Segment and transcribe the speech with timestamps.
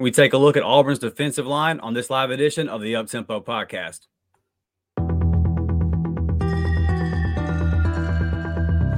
[0.00, 3.44] We take a look at Auburn's defensive line on this live edition of the Uptempo
[3.44, 4.06] podcast.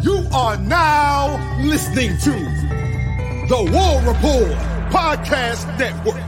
[0.04, 2.30] You are now listening to
[3.49, 4.53] the War Report
[4.93, 6.22] Podcast Network.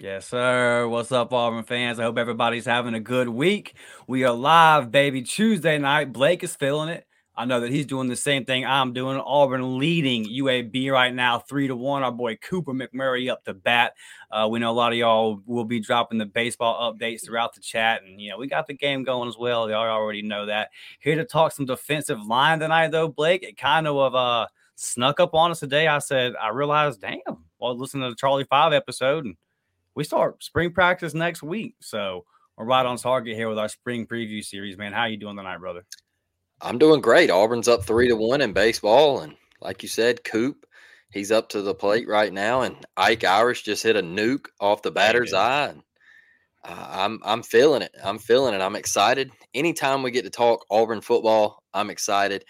[0.00, 0.88] Yes, sir.
[0.88, 2.00] What's up, Auburn fans?
[2.00, 3.74] I hope everybody's having a good week.
[4.08, 5.22] We are live, baby.
[5.22, 6.12] Tuesday night.
[6.12, 7.06] Blake is feeling it.
[7.34, 9.18] I know that he's doing the same thing I'm doing.
[9.18, 12.02] Auburn leading UAB right now, three to one.
[12.02, 13.94] Our boy Cooper McMurray up to bat.
[14.30, 17.60] Uh, we know a lot of y'all will be dropping the baseball updates throughout the
[17.60, 19.70] chat, and you know we got the game going as well.
[19.70, 20.70] Y'all already know that.
[21.00, 23.42] Here to talk some defensive line tonight, though, Blake.
[23.42, 25.86] It kind of uh snuck up on us today.
[25.86, 29.36] I said I realized, damn, while listening to the Charlie Five episode and
[29.94, 31.76] we start spring practice next week.
[31.80, 32.24] So
[32.56, 34.92] we're right on target here with our spring preview series, man.
[34.92, 35.84] How you doing tonight, brother?
[36.62, 37.30] I'm doing great.
[37.30, 40.64] Auburn's up three to one in baseball, and like you said, Coop,
[41.10, 44.82] he's up to the plate right now, and Ike Irish just hit a nuke off
[44.82, 45.70] the batter's eye.
[45.70, 45.82] And,
[46.64, 47.94] uh, I'm I'm feeling it.
[48.04, 48.60] I'm feeling it.
[48.60, 49.30] I'm excited.
[49.54, 52.44] Anytime we get to talk Auburn football, I'm excited.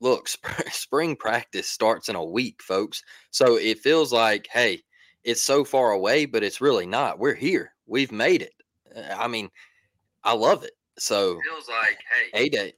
[0.00, 3.02] Look, sp- spring practice starts in a week, folks.
[3.30, 4.82] So it feels like, hey,
[5.22, 7.20] it's so far away, but it's really not.
[7.20, 7.74] We're here.
[7.86, 8.54] We've made it.
[8.96, 9.50] Uh, I mean,
[10.24, 10.72] I love it.
[10.98, 11.98] So it feels like,
[12.32, 12.72] hey, a day.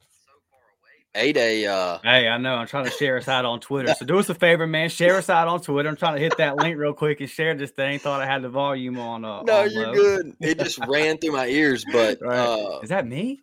[1.15, 1.67] A day.
[1.67, 2.55] Uh, hey, I know.
[2.55, 3.93] I'm trying to share us out on Twitter.
[3.95, 4.89] So do us a favor, man.
[4.89, 5.89] Share us out on Twitter.
[5.89, 7.99] I'm trying to hit that link real quick and share this thing.
[7.99, 9.23] Thought I had the volume on.
[9.25, 9.93] Uh, no, on you're low.
[9.93, 10.37] good.
[10.41, 12.39] It just ran through my ears, but Right.
[12.39, 13.41] uh, Is that me?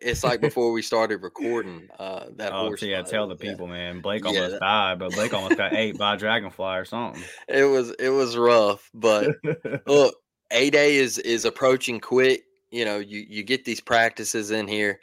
[0.00, 1.86] it's like before we started recording.
[1.98, 2.80] Uh, that Oh, horse.
[2.80, 3.02] so yeah.
[3.02, 3.50] Tell the Yeah.
[3.52, 4.00] people, man.
[4.00, 7.22] Blake Yeah, almost that- died, but Blake almost got ate by a dragonfly or something.
[7.46, 9.28] It was it was rough, but
[9.86, 10.16] look,
[10.50, 12.42] a day is is approaching quick.
[12.70, 14.98] You know, you you get these practices in here,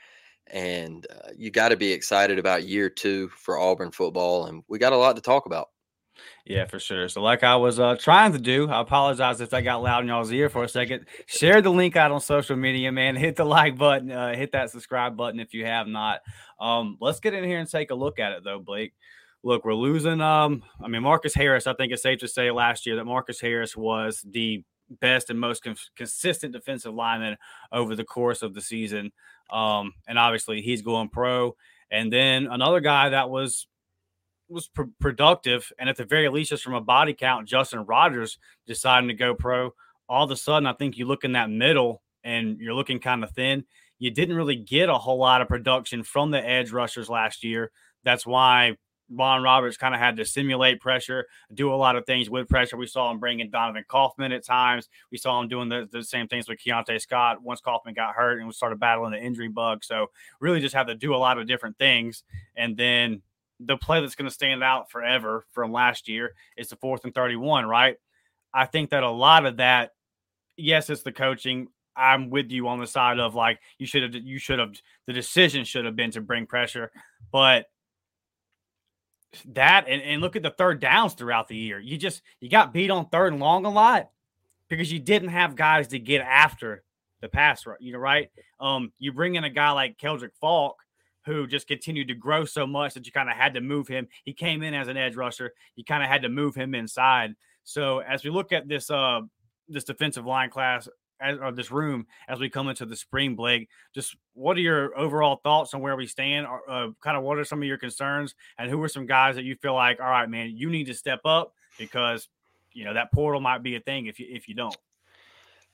[0.48, 4.80] and uh, you got to be excited about year two for Auburn football, and we
[4.80, 5.70] got a lot to talk about.
[6.46, 7.08] Yeah, for sure.
[7.10, 10.10] So, like I was uh, trying to do, I apologize if that got loud in
[10.10, 11.06] y'all's ear for a second.
[11.26, 13.16] Share the link out on social media, man.
[13.24, 16.22] Hit the like button, uh, hit that subscribe button if you have not.
[16.60, 18.94] Um, let's get in here and take a look at it, though, Blake.
[19.44, 20.22] Look, we're losing.
[20.22, 21.68] Um, I mean, Marcus Harris.
[21.68, 24.64] I think it's safe to say last year that Marcus Harris was the
[25.00, 27.38] best and most cons- consistent defensive lineman
[27.72, 29.12] over the course of the season.
[29.52, 31.56] Um, and obviously, he's going pro.
[31.92, 33.68] And then another guy that was
[34.50, 38.38] was pr- productive, and at the very least, just from a body count, Justin Rogers
[38.68, 39.74] deciding to go pro.
[40.10, 43.24] All of a sudden, I think you look in that middle and you're looking kind
[43.24, 43.64] of thin.
[44.00, 47.72] You didn't really get a whole lot of production from the edge rushers last year.
[48.04, 48.78] That's why
[49.16, 52.78] Ron Roberts kind of had to simulate pressure, do a lot of things with pressure.
[52.78, 54.90] We saw him bringing Donovan Kaufman at times.
[55.12, 58.40] We saw him doing the, the same things with Keionte Scott once Kaufman got hurt
[58.40, 59.84] and we started battling the injury bug.
[59.84, 60.08] So
[60.40, 62.24] really just had to do a lot of different things.
[62.56, 63.22] And then
[63.60, 67.14] the play that's going to stand out forever from last year is the fourth and
[67.14, 67.98] 31, right?
[68.54, 69.92] I think that a lot of that,
[70.58, 71.68] yes, it's the coaching.
[71.96, 74.74] I'm with you on the side of like you should have you should have
[75.06, 76.92] the decision should have been to bring pressure,
[77.32, 77.68] but
[79.54, 81.80] that and, and look at the third downs throughout the year.
[81.80, 84.10] You just you got beat on third and long a lot
[84.70, 86.84] because you didn't have guys to get after
[87.22, 88.30] the pass, you know, right?
[88.60, 90.78] Um, you bring in a guy like Keldric Faulk,
[91.26, 94.08] who just continued to grow so much that you kind of had to move him.
[94.26, 95.54] He came in as an edge rusher.
[95.76, 97.36] You kind of had to move him inside.
[97.64, 99.22] So as we look at this uh
[99.70, 100.90] this defensive line class
[101.24, 104.98] as, or this room as we come into the spring, Blake, just what are your
[104.98, 106.46] overall thoughts on where we stand?
[106.46, 109.36] Or, Uh, kind of what are some of your concerns, and who are some guys
[109.36, 112.28] that you feel like, all right, man, you need to step up because
[112.74, 114.76] you know that portal might be a thing if you if you don't.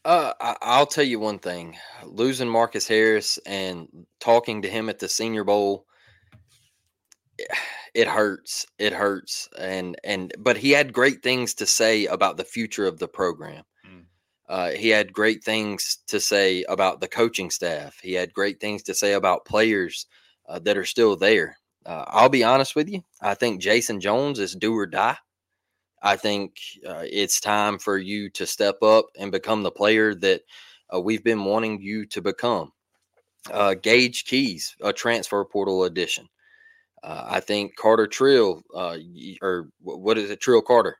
[0.06, 3.88] Uh, I'll tell you one thing: losing Marcus Harris and
[4.20, 5.86] talking to him at the Senior Bowl,
[7.94, 8.66] it hurts.
[8.78, 13.00] It hurts, and and but he had great things to say about the future of
[13.00, 13.64] the program.
[14.50, 18.00] Uh, he had great things to say about the coaching staff.
[18.02, 20.08] He had great things to say about players
[20.48, 21.56] uh, that are still there.
[21.86, 23.04] Uh, I'll be honest with you.
[23.22, 25.18] I think Jason Jones is do or die.
[26.02, 30.42] I think uh, it's time for you to step up and become the player that
[30.92, 32.72] uh, we've been wanting you to become.
[33.84, 36.28] Gage Keys, a transfer portal addition.
[37.04, 38.64] I think Carter Trill,
[39.42, 40.98] or what is it, Trill Carter?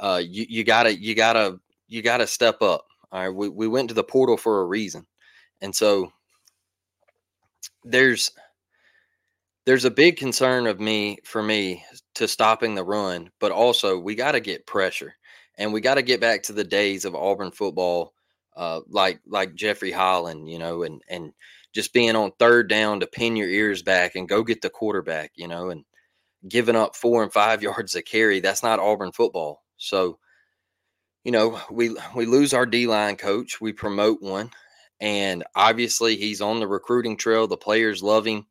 [0.00, 2.86] You, you gotta, you gotta, you gotta step up.
[3.12, 5.06] All right, we, we went to the portal for a reason,
[5.60, 6.10] and so
[7.84, 8.30] there's
[9.64, 11.84] there's a big concern of me for me
[12.14, 15.14] to stopping the run, but also we got to get pressure
[15.58, 18.14] and we got to get back to the days of Auburn football,
[18.56, 21.32] uh, like like Jeffrey Holland, you know, and and
[21.72, 25.32] just being on third down to pin your ears back and go get the quarterback,
[25.34, 25.84] you know, and
[26.48, 28.40] giving up four and five yards a carry.
[28.40, 29.62] That's not Auburn football.
[29.76, 30.18] So,
[31.26, 34.52] you know, we we lose our D line coach, we promote one,
[35.00, 37.48] and obviously he's on the recruiting trail.
[37.48, 38.46] The players love him.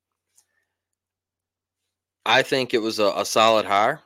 [2.26, 4.02] I think it was a, a solid hire.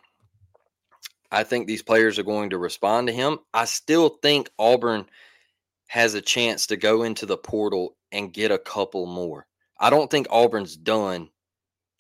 [1.32, 3.40] I think these players are going to respond to him.
[3.56, 5.08] I still think Auburn
[5.88, 9.48] has a chance to go into the portal and get a couple more.
[9.80, 11.30] I don't think Auburn's done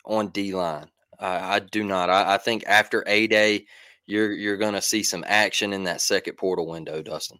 [0.05, 0.91] on D line.
[1.19, 2.11] I, I do not.
[2.11, 3.65] I, I, think after a day,
[4.09, 7.37] you're you're going to see some action in that second portal window, Dustin.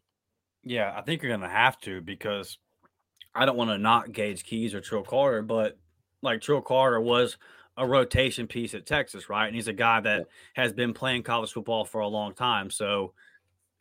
[0.63, 2.59] Yeah, I think you're going to have to because
[3.33, 5.77] I don't want to knock Gage Keys or Trill Carter, but
[6.21, 7.37] like Trill Carter was
[7.75, 9.47] a rotation piece at Texas, right?
[9.47, 12.69] And he's a guy that has been playing college football for a long time.
[12.69, 13.13] So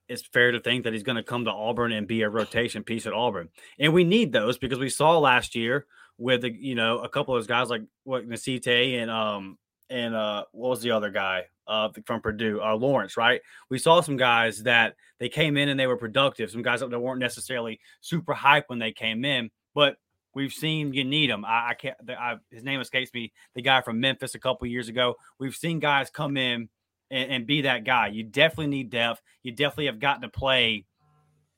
[0.08, 2.85] it's fair to think that he's going to come to Auburn and be a rotation
[2.85, 3.50] piece at Auburn.
[3.79, 5.87] And we need those because we saw last year
[6.17, 9.58] with the, you know, a couple of those guys like what Nasite and um
[9.90, 13.40] and uh what was the other guy uh from Purdue, uh Lawrence, right?
[13.70, 17.00] We saw some guys that they came in and they were productive, some guys that
[17.00, 19.96] weren't necessarily super hype when they came in, but
[20.38, 21.44] We've seen you need them.
[21.44, 21.96] I, I can't.
[22.08, 23.32] I, his name escapes me.
[23.56, 25.17] The guy from Memphis a couple years ago.
[25.40, 26.69] We've seen guys come in
[27.11, 28.08] and, and be that guy.
[28.08, 29.20] You definitely need depth.
[29.43, 30.85] You definitely have got to play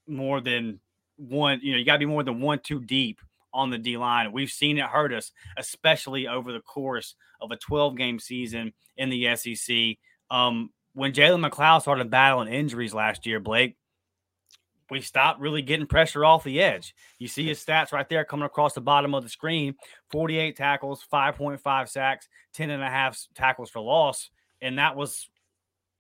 [0.07, 0.81] more than
[1.17, 1.61] one.
[1.63, 3.21] You know, you got to be more than one, two deep
[3.53, 4.33] on the D line.
[4.33, 9.11] We've seen it hurt us, especially over the course of a 12 game season in
[9.11, 9.97] the SEC.
[10.31, 13.77] Um, when Jalen McLeod started battling injuries last year, Blake,
[14.91, 16.95] we stopped really getting pressure off the edge.
[17.19, 19.77] You see his stats right there coming across the bottom of the screen
[20.11, 24.31] 48 tackles, 5.5 sacks, 10 and a half tackles for loss.
[24.61, 25.31] And that was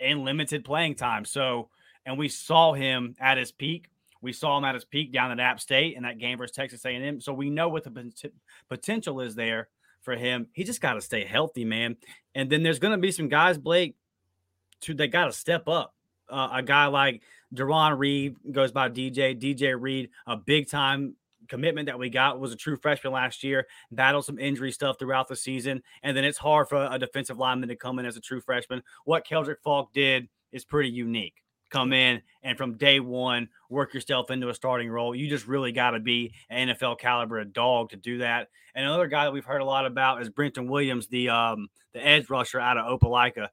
[0.01, 1.25] in limited playing time.
[1.25, 1.71] So,
[2.05, 3.89] and we saw him at his peak.
[4.21, 6.85] We saw him at his peak down at App State in that game versus Texas
[6.85, 7.21] A&M.
[7.21, 8.13] So we know what the
[8.69, 9.69] potential is there
[10.03, 10.49] for him.
[10.53, 11.97] He just got to stay healthy, man.
[12.35, 13.97] And then there's going to be some guys, Blake,
[14.83, 15.95] to they got to step up.
[16.29, 17.23] Uh, a guy like
[17.55, 19.39] Deron Reed goes by DJ.
[19.39, 21.17] DJ Reed, a big time
[21.49, 25.29] commitment that we got was a true freshman last year, battled some injury stuff throughout
[25.29, 25.83] the season.
[26.03, 28.83] And then it's hard for a defensive lineman to come in as a true freshman.
[29.05, 31.43] What Keldric Faulk did is pretty unique.
[31.71, 35.15] Come in and from day one, work yourself into a starting role.
[35.15, 38.49] You just really got to be an NFL caliber dog to do that.
[38.75, 42.05] And another guy that we've heard a lot about is Brenton Williams, the um, the
[42.07, 43.49] edge rusher out of Opelika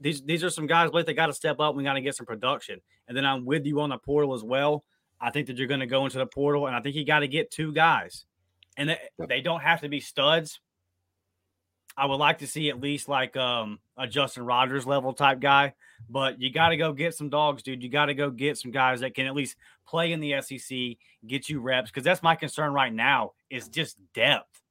[0.00, 1.74] these these are some guys, Blake, they got to step up.
[1.74, 2.80] We got to get some production.
[3.06, 4.84] And then I'm with you on the portal as well.
[5.20, 7.20] I think that you're going to go into the portal, and I think you got
[7.20, 8.24] to get two guys,
[8.78, 8.98] and they,
[9.28, 10.60] they don't have to be studs.
[11.94, 15.74] I would like to see at least like um, a Justin Rogers level type guy,
[16.08, 17.82] but you got to go get some dogs, dude.
[17.82, 19.56] You got to go get some guys that can at least
[19.86, 20.78] play in the SEC,
[21.26, 24.62] get you reps, because that's my concern right now is just depth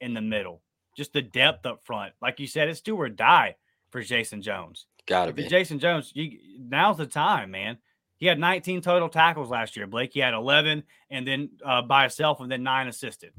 [0.00, 0.62] in the middle,
[0.96, 2.12] just the depth up front.
[2.20, 3.56] Like you said, it's do or die
[3.90, 4.86] for Jason Jones.
[5.06, 6.12] Got to be Jason Jones.
[6.14, 7.78] You, now's the time, man.
[8.16, 9.86] He had 19 total tackles last year.
[9.86, 13.32] Blake, he had 11, and then uh, by himself, and then nine assisted.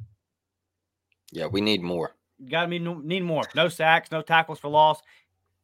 [1.31, 2.15] Yeah, we need more.
[2.49, 3.43] Got to need more.
[3.55, 5.01] No sacks, no tackles for loss.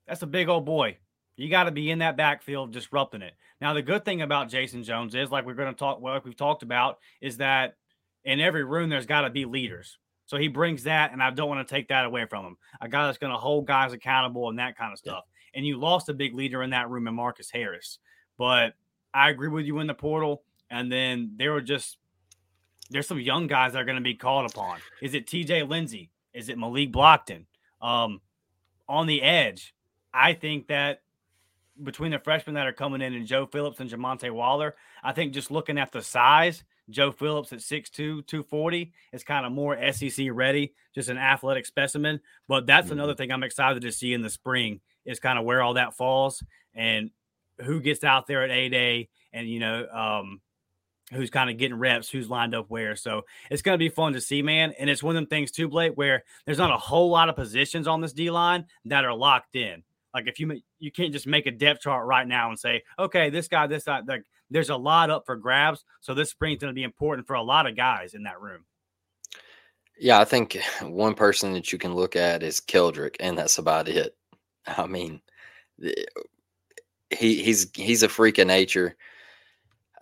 [0.07, 0.97] That's a big old boy.
[1.41, 3.33] You got to be in that backfield disrupting it.
[3.59, 6.25] Now, the good thing about Jason Jones is, like we're going to talk, well, like
[6.25, 7.77] we've talked about, is that
[8.23, 9.97] in every room there's got to be leaders.
[10.27, 12.57] So he brings that, and I don't want to take that away from him.
[12.79, 15.23] A guy that's going to hold guys accountable and that kind of stuff.
[15.25, 15.57] Yeah.
[15.57, 17.97] And you lost a big leader in that room in Marcus Harris.
[18.37, 18.75] But
[19.13, 20.43] I agree with you in the portal.
[20.69, 21.97] And then there were just
[22.91, 24.79] there's some young guys that are going to be called upon.
[25.01, 26.11] Is it TJ Lindsey?
[26.33, 27.45] Is it Malik Blocton?
[27.81, 28.21] Um,
[28.87, 29.73] on the edge,
[30.13, 31.01] I think that
[31.83, 35.33] between the freshmen that are coming in and Joe Phillips and Jamonta Waller, I think
[35.33, 37.91] just looking at the size, Joe Phillips at 6'2,
[38.25, 42.19] 240 is kind of more SEC ready, just an athletic specimen.
[42.47, 42.93] But that's mm-hmm.
[42.93, 45.95] another thing I'm excited to see in the spring is kind of where all that
[45.95, 47.09] falls and
[47.61, 50.41] who gets out there at A Day and, you know, um,
[51.13, 52.95] who's kind of getting reps, who's lined up where.
[52.95, 54.73] So it's going to be fun to see, man.
[54.79, 57.35] And it's one of them things too, Blake, where there's not a whole lot of
[57.35, 59.83] positions on this D line that are locked in.
[60.13, 63.29] Like if you you can't just make a depth chart right now and say, okay,
[63.29, 65.83] this guy, this guy, like there's a lot up for grabs.
[66.01, 68.65] So this spring's going to be important for a lot of guys in that room.
[69.97, 73.87] Yeah, I think one person that you can look at is Keldric, and that's about
[73.87, 74.15] it.
[74.67, 75.21] I mean,
[75.79, 78.95] he he's he's a freak of nature.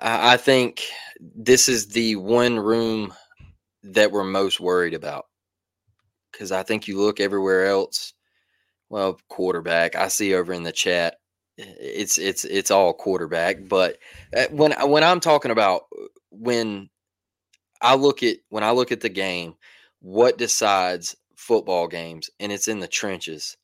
[0.02, 0.84] I think
[1.20, 3.14] this is the one room
[3.84, 5.26] that we're most worried about
[6.32, 8.14] because I think you look everywhere else.
[8.90, 9.96] Well, quarterback.
[9.96, 11.16] I see over in the chat
[11.58, 13.68] it's it's it's all quarterback.
[13.68, 13.98] But
[14.36, 15.84] uh, when when I'm talking about
[16.32, 16.90] when
[17.82, 19.56] I look at when I look at the game,
[20.00, 23.58] what decides football games, and it's in the trenches.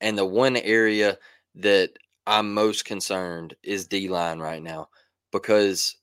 [0.00, 1.18] And the one area
[1.56, 1.90] that
[2.26, 4.88] I'm most concerned is D line right now
[5.32, 5.96] because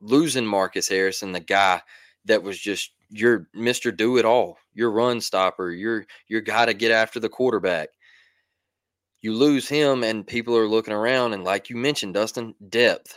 [0.00, 1.82] losing Marcus Harrison, the guy
[2.26, 3.96] that was just your Mr.
[3.96, 7.90] Do It All, your run stopper, your your guy to get after the quarterback.
[9.20, 13.16] You lose him, and people are looking around, and like you mentioned, Dustin, depth.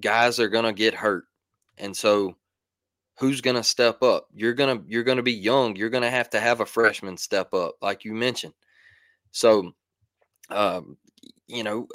[0.00, 1.24] Guys are gonna get hurt,
[1.78, 2.36] and so
[3.18, 4.26] who's gonna step up?
[4.34, 5.76] You're gonna you're gonna be young.
[5.76, 8.54] You're gonna have to have a freshman step up, like you mentioned.
[9.32, 9.72] So,
[10.50, 10.96] um,
[11.46, 11.88] you know,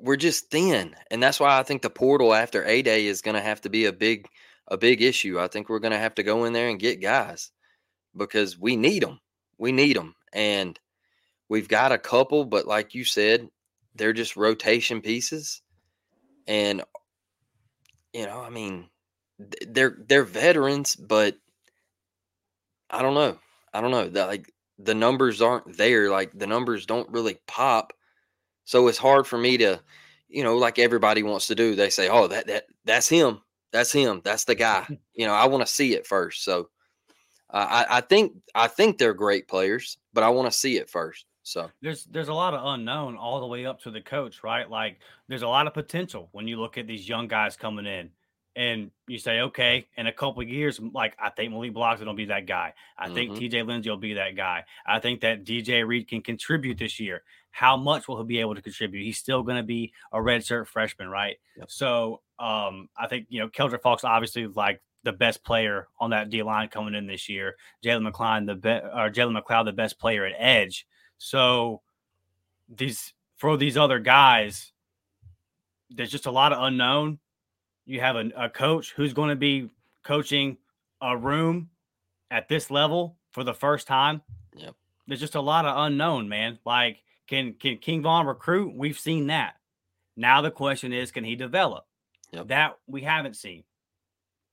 [0.00, 3.40] we're just thin, and that's why I think the portal after a day is gonna
[3.40, 4.26] have to be a big
[4.68, 5.38] a big issue.
[5.38, 7.50] I think we're going to have to go in there and get guys
[8.16, 9.20] because we need them.
[9.58, 10.14] We need them.
[10.32, 10.78] And
[11.48, 13.48] we've got a couple, but like you said,
[13.94, 15.62] they're just rotation pieces.
[16.46, 16.82] And,
[18.12, 18.88] you know, I mean,
[19.66, 21.36] they're they're veterans, but
[22.90, 23.38] I don't know.
[23.72, 24.08] I don't know.
[24.08, 26.10] That like the numbers aren't there.
[26.10, 27.92] Like the numbers don't really pop.
[28.64, 29.80] So it's hard for me to,
[30.28, 31.74] you know, like everybody wants to do.
[31.74, 33.40] They say, "Oh, that that that's him."
[33.74, 34.22] That's him.
[34.24, 34.86] That's the guy.
[35.16, 36.42] You know, I want to see it first.
[36.42, 36.70] So
[37.48, 40.90] uh, I, I think I think they're great players, but I want to see it
[40.90, 41.24] first.
[41.44, 44.68] So there's there's a lot of unknown all the way up to the coach, right?
[44.68, 48.10] Like there's a lot of potential when you look at these young guys coming in,
[48.56, 52.14] and you say, okay, in a couple of years, like I think Malik Blocton will
[52.14, 52.74] be that guy.
[52.98, 53.14] I mm-hmm.
[53.14, 53.62] think T.J.
[53.62, 54.64] Lindsey will be that guy.
[54.84, 57.22] I think that DJ Reed can contribute this year.
[57.52, 59.04] How much will he be able to contribute?
[59.04, 61.36] He's still going to be a redshirt freshman, right?
[61.56, 61.70] Yep.
[61.70, 66.30] So um, I think you know Keldric Faulk obviously like the best player on that
[66.30, 67.56] D line coming in this year.
[67.84, 70.86] Jalen McLean, the best, or Jalen McLeod, the best player at edge.
[71.18, 71.82] So
[72.68, 74.72] these for these other guys,
[75.90, 77.18] there's just a lot of unknown.
[77.86, 79.68] You have a, a coach who's going to be
[80.02, 80.56] coaching
[81.00, 81.68] a room
[82.30, 84.22] at this level for the first time.
[84.56, 84.74] Yep.
[85.06, 86.58] There's just a lot of unknown, man.
[86.64, 88.74] Like can can King Vaughn recruit?
[88.74, 89.54] We've seen that.
[90.16, 91.84] Now the question is, can he develop?
[92.34, 92.48] Yep.
[92.48, 93.64] That we haven't seen.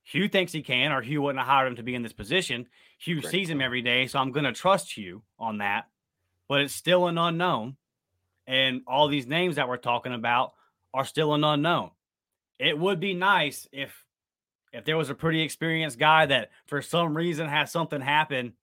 [0.04, 2.68] Hugh thinks he can, or Hugh wouldn't have hired him to be in this position.
[2.98, 5.88] Hugh sees him every day, so I'm going to trust Hugh on that.
[6.50, 7.78] But it's still an unknown,
[8.48, 10.54] and all these names that we're talking about
[10.94, 11.92] are still an unknown.
[12.60, 14.06] It would be nice if
[14.74, 18.54] if there was a pretty experienced guy that for some reason has something happen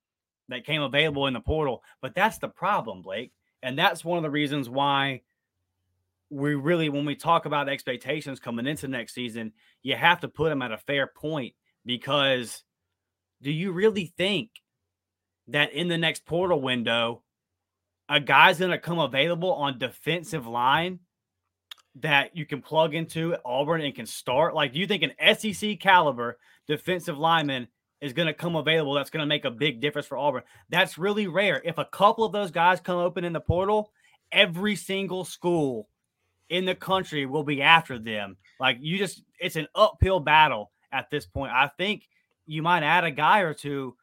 [0.49, 1.83] that came available in the portal.
[2.01, 3.33] But that's the problem, Blake.
[3.63, 5.23] And that's one of the reasons why
[6.31, 10.51] we really, when we talk about expectations coming into next season, you have to put
[10.51, 11.55] them at a fair point
[11.85, 12.65] because
[13.43, 14.51] do you really think
[15.49, 17.23] that in the next portal window,
[18.09, 21.01] a guy's going to come available on defensive line
[21.97, 24.55] that you can plug into Auburn and can start?
[24.55, 27.69] Like, do you think an SEC caliber defensive lineman
[28.01, 30.43] is going to come available that's going to make a big difference for Auburn.
[30.69, 31.61] That's really rare.
[31.65, 33.91] If a couple of those guys come open in the portal,
[34.31, 35.89] every single school
[36.49, 38.37] in the country will be after them.
[38.61, 41.53] Like you just, it's an uphill battle at this point.
[41.53, 42.09] I think
[42.47, 43.97] you might add a guy or two,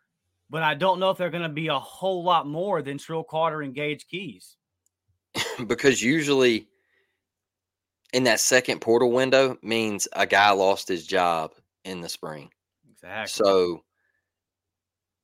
[0.49, 3.23] but I don't know if they're going to be a whole lot more than Trill
[3.23, 4.57] Carter and Gage Keys.
[5.67, 6.67] because usually
[8.13, 11.51] in that second portal window means a guy lost his job
[11.83, 12.49] in the spring.
[12.89, 13.27] Exactly.
[13.27, 13.83] So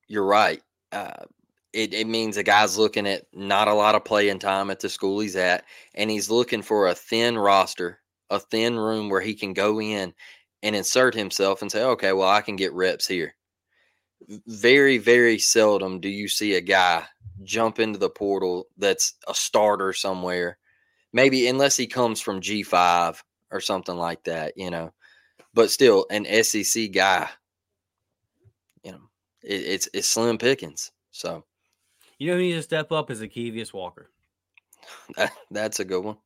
[0.08, 0.60] you're right.
[0.90, 1.24] Uh,
[1.72, 4.88] it, it means a guy's looking at not a lot of playing time at the
[4.88, 5.64] school he's at,
[5.94, 8.00] and he's looking for a thin roster,
[8.30, 10.12] a thin room where he can go in
[10.62, 13.34] and insert himself and say, okay, well, I can get reps here.
[14.46, 17.04] Very, very seldom do you see a guy
[17.42, 20.58] jump into the portal that's a starter somewhere.
[21.12, 24.92] Maybe unless he comes from G5 or something like that, you know.
[25.54, 27.28] But still, an SEC guy
[28.82, 29.00] you know,
[29.42, 30.90] it, it's it's slim pickings.
[31.10, 31.44] So,
[32.22, 34.10] you know, who needs to step up is Zykeivous Walker.
[35.16, 36.16] That, that's a good one.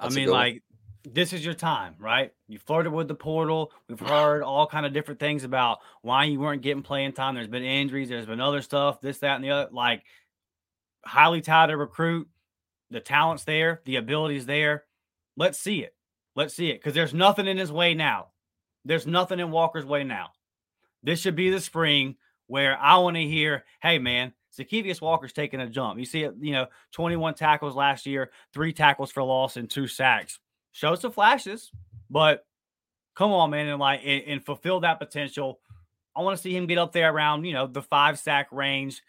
[0.00, 0.62] That's I mean, like
[1.04, 1.14] one.
[1.14, 2.32] this is your time, right?
[2.48, 3.72] You flirted with the portal.
[3.88, 7.34] We've heard all kind of different things about why you weren't getting playing time.
[7.34, 8.08] There's been injuries.
[8.08, 9.00] There's been other stuff.
[9.00, 9.70] This, that, and the other.
[9.72, 10.02] Like
[11.04, 12.28] highly touted recruit.
[12.90, 13.80] The talent's there.
[13.84, 14.84] The ability's there.
[15.36, 15.94] Let's see it.
[16.34, 18.28] Let's see it because there's nothing in his way now.
[18.84, 20.28] There's nothing in Walker's way now.
[21.02, 22.16] This should be the spring
[22.46, 25.98] where I want to hear, hey, man, Zykeivous Walker's taking a jump.
[25.98, 29.86] You see it, you know, 21 tackles last year, three tackles for loss, and two
[29.86, 30.38] sacks.
[30.72, 31.70] Shows some flashes,
[32.08, 32.44] but
[33.14, 35.60] come on, man, and like and, and fulfill that potential.
[36.16, 39.02] I want to see him get up there around, you know, the five sack range,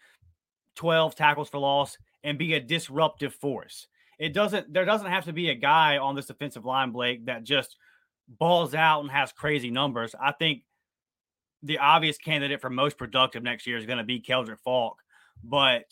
[0.76, 3.88] 12 tackles for loss, and be a disruptive force.
[4.18, 7.42] It doesn't, there doesn't have to be a guy on this defensive line, Blake, that
[7.42, 7.76] just
[8.28, 10.14] balls out and has crazy numbers.
[10.20, 10.62] I think
[11.62, 15.01] the obvious candidate for most productive next year is going to be Keldric Faulk,
[15.42, 15.84] but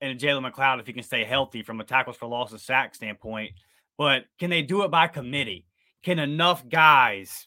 [0.00, 2.94] and Jalen McLeod if he can stay healthy from a tackles for loss and sack
[2.94, 3.52] standpoint.
[3.96, 5.66] But can they do it by committee?
[6.02, 7.46] Can enough guys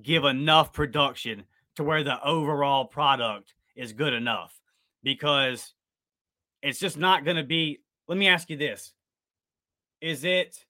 [0.00, 1.44] give enough production
[1.76, 4.58] to where the overall product is good enough?
[5.02, 5.74] Because
[6.62, 7.80] it's just not going to be.
[8.08, 8.92] Let me ask you this:
[10.00, 10.64] Is it?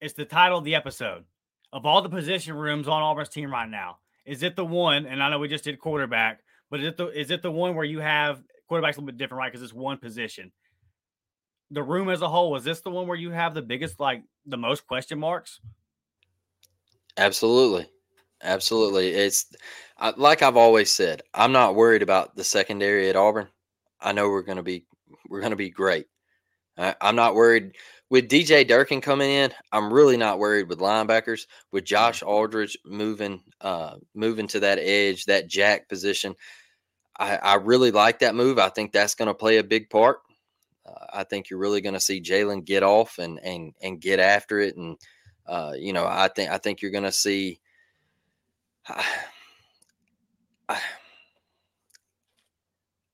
[0.00, 1.24] It's the title of the episode
[1.72, 3.98] of all the position rooms on Auburn's team right now.
[4.26, 5.06] Is it the one?
[5.06, 7.74] And I know we just did quarterback, but is it the is it the one
[7.74, 9.52] where you have quarterback's a little bit different, right?
[9.52, 10.52] Because it's one position.
[11.70, 14.22] The room as a whole, is this the one where you have the biggest, like
[14.46, 15.60] the most question marks?
[17.16, 17.88] Absolutely.
[18.42, 19.08] Absolutely.
[19.08, 19.46] It's
[20.16, 23.48] like I've always said, I'm not worried about the secondary at Auburn.
[24.00, 24.84] I know we're going to be
[25.28, 26.06] we're going to be great.
[26.76, 27.76] I, I'm not worried
[28.10, 29.52] with DJ Durkin coming in.
[29.72, 31.46] I'm really not worried with linebackers.
[31.72, 36.34] With Josh Aldridge moving uh moving to that edge, that jack position,
[37.18, 38.58] I, I really like that move.
[38.58, 40.20] I think that's going to play a big part.
[40.86, 44.18] Uh, I think you're really going to see Jalen get off and and and get
[44.20, 44.96] after it, and
[45.46, 47.60] uh, you know, I think I think you're going to see.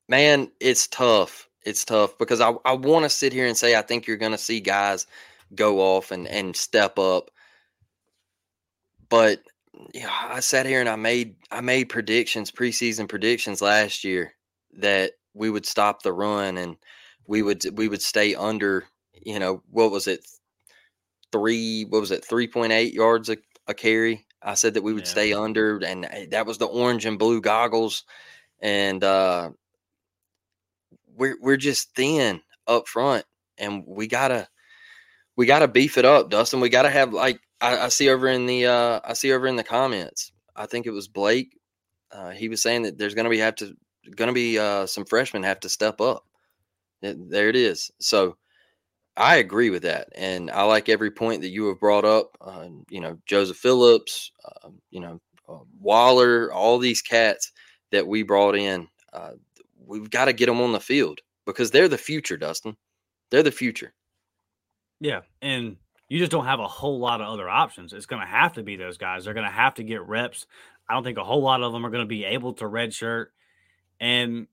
[0.08, 1.48] man, it's tough.
[1.62, 4.32] It's tough because I, I want to sit here and say I think you're going
[4.32, 5.06] to see guys
[5.54, 7.30] go off and, and step up.
[9.08, 9.42] But
[9.94, 14.34] you know, I sat here and I made I made predictions, preseason predictions last year
[14.78, 16.76] that we would stop the run and
[17.26, 18.84] we would we would stay under,
[19.14, 20.26] you know, what was it?
[21.32, 23.36] Three, what was it, 3.8 yards a,
[23.68, 24.26] a carry.
[24.42, 25.10] I said that we would yeah.
[25.10, 28.04] stay under, and eh, that was the orange and blue goggles.
[28.60, 29.50] And uh
[31.16, 33.24] we're we're just thin up front,
[33.58, 34.48] and we gotta
[35.36, 36.60] we gotta beef it up, Dustin.
[36.60, 39.56] We gotta have like I, I see over in the uh, I see over in
[39.56, 40.32] the comments.
[40.56, 41.58] I think it was Blake.
[42.12, 43.74] Uh, he was saying that there's gonna be have to
[44.16, 46.24] gonna be uh, some freshmen have to step up.
[47.02, 47.90] There it is.
[47.98, 48.36] So
[49.16, 52.36] I agree with that, and I like every point that you have brought up.
[52.40, 57.52] Uh, you know, Joseph Phillips, uh, you know, uh, Waller, all these cats
[57.90, 58.88] that we brought in.
[59.12, 59.32] Uh,
[59.84, 62.76] we've got to get them on the field because they're the future, Dustin.
[63.30, 63.92] They're the future.
[65.00, 65.76] Yeah, and
[66.10, 67.92] you just don't have a whole lot of other options.
[67.92, 69.24] It's going to have to be those guys.
[69.24, 70.44] They're going to have to get reps.
[70.88, 73.26] I don't think a whole lot of them are going to be able to redshirt.
[74.00, 74.48] And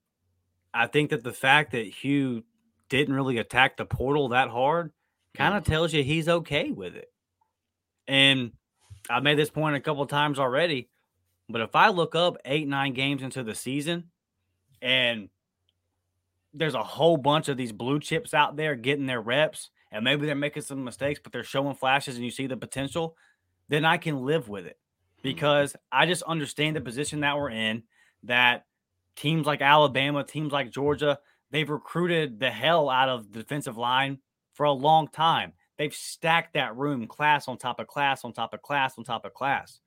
[0.72, 2.43] I think that the fact that Hugh
[2.89, 4.91] didn't really attack the portal that hard
[5.34, 5.65] kind of mm.
[5.65, 7.12] tells you he's okay with it.
[8.08, 8.52] And
[9.10, 10.89] I made this point a couple times already,
[11.50, 14.12] but if I look up eight, nine games into the season
[14.80, 15.30] and
[16.54, 20.26] there's a whole bunch of these blue chips out there getting their reps, and maybe
[20.26, 23.15] they're making some mistakes, but they're showing flashes and you see the potential,
[23.69, 25.21] then I can live with it mm-hmm.
[25.23, 27.84] because I just understand the position that we're in.
[28.23, 28.65] That
[29.15, 31.19] teams like Alabama, teams like Georgia,
[31.52, 34.19] they've recruited the hell out of the defensive line
[34.54, 35.54] for a long time.
[35.78, 39.26] They've stacked that room class on top of class on top of class on top
[39.26, 39.80] of class.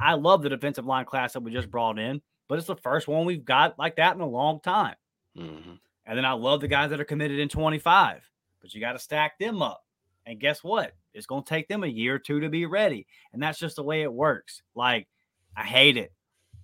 [0.00, 3.08] I love the defensive line class that we just brought in but it's the first
[3.08, 4.96] one we've got like that in a long time.
[5.36, 5.72] Mm-hmm.
[6.06, 8.28] And then I love the guys that are committed in 25,
[8.64, 9.84] but you got to stack them up.
[10.24, 10.94] And guess what?
[11.12, 13.06] It's going to take them a year or two to be ready.
[13.34, 14.62] And that's just the way it works.
[14.74, 15.06] Like,
[15.54, 16.14] I hate it.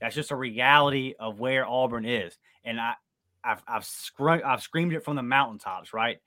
[0.00, 2.38] That's just a reality of where Auburn is.
[2.64, 2.94] And I,
[3.44, 6.20] I've, I've, scr- I've screamed it from the mountaintops, right?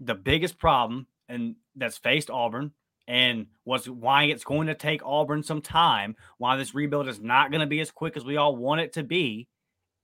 [0.00, 2.72] The biggest problem and that's faced Auburn
[3.08, 7.50] and what's why it's going to take Auburn some time, why this rebuild is not
[7.50, 9.48] going to be as quick as we all want it to be,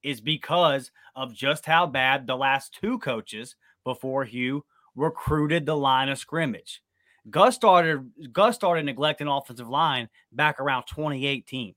[0.02, 3.54] is because of just how bad the last two coaches
[3.86, 4.64] before Hugh
[4.96, 6.82] recruited the line of scrimmage.
[7.30, 11.74] Gus started Gus started neglecting offensive line back around 2018.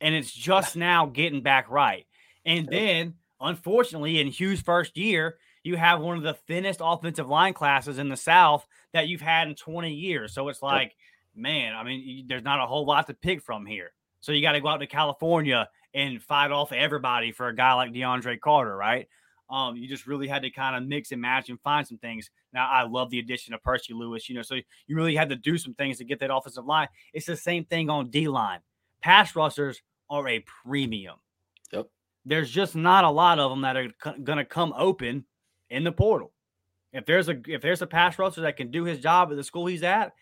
[0.00, 2.06] And it's just now getting back right.
[2.44, 7.54] And then, unfortunately, in Hugh's first year, you have one of the thinnest offensive line
[7.54, 10.34] classes in the South that you've had in 20 years.
[10.34, 10.96] So it's like,
[11.36, 13.92] man, I mean, there's not a whole lot to pick from here.
[14.18, 17.74] So you got to go out to California and fight off everybody for a guy
[17.74, 19.08] like DeAndre Carter, right?
[19.52, 22.30] Um, you just really had to kind of mix and match and find some things.
[22.54, 24.54] Now, I love the addition of Percy Lewis, you know, so
[24.86, 26.88] you really had to do some things to get that offensive line.
[27.12, 28.60] It's the same thing on D line.
[29.02, 31.16] Pass rushers are a premium.
[31.70, 31.88] Yep.
[32.24, 33.88] There's just not a lot of them that are
[34.24, 35.26] going to come open
[35.68, 36.32] in the portal.
[36.92, 39.44] If there's a if there's a pass rusher that can do his job at the
[39.44, 40.12] school he's at,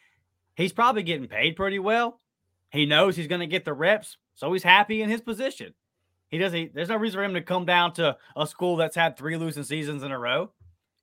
[0.54, 2.20] he's probably getting paid pretty well.
[2.70, 5.74] He knows he's going to get the reps, so he's happy in his position.
[6.30, 6.74] He doesn't.
[6.74, 9.64] There's no reason for him to come down to a school that's had three losing
[9.64, 10.52] seasons in a row,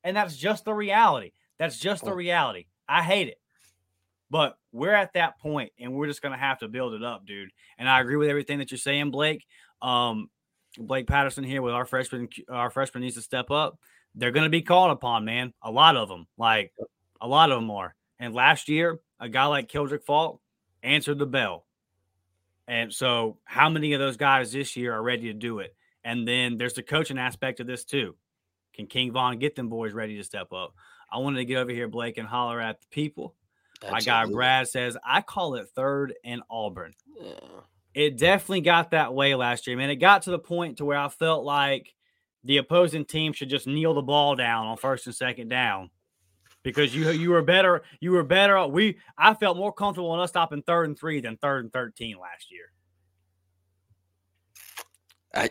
[0.03, 1.31] and that's just the reality.
[1.59, 2.67] That's just the reality.
[2.87, 3.39] I hate it.
[4.29, 7.49] But we're at that point, and we're just gonna have to build it up, dude.
[7.77, 9.45] And I agree with everything that you're saying, Blake.
[9.81, 10.29] Um,
[10.77, 13.77] Blake Patterson here with our freshman, our freshman needs to step up.
[14.15, 15.53] They're gonna be called upon, man.
[15.61, 16.71] A lot of them, like
[17.21, 17.95] a lot of them are.
[18.19, 20.41] And last year, a guy like Keldric Faulk
[20.83, 21.66] answered the bell.
[22.67, 25.75] And so, how many of those guys this year are ready to do it?
[26.03, 28.15] And then there's the coaching aspect of this too.
[28.73, 30.73] Can King Von get them boys ready to step up?
[31.11, 33.35] I wanted to get over here, Blake, and holler at the people.
[33.89, 36.93] My guy Brad says, I call it third and Auburn.
[37.19, 37.33] Yeah.
[37.93, 39.89] It definitely got that way last year, man.
[39.89, 41.93] It got to the point to where I felt like
[42.43, 45.89] the opposing team should just kneel the ball down on first and second down
[46.67, 47.81] because you you were better.
[48.01, 48.67] You were better.
[48.67, 52.17] We I felt more comfortable on us stopping third and three than third and thirteen
[52.17, 52.71] last year.
[55.33, 55.49] I,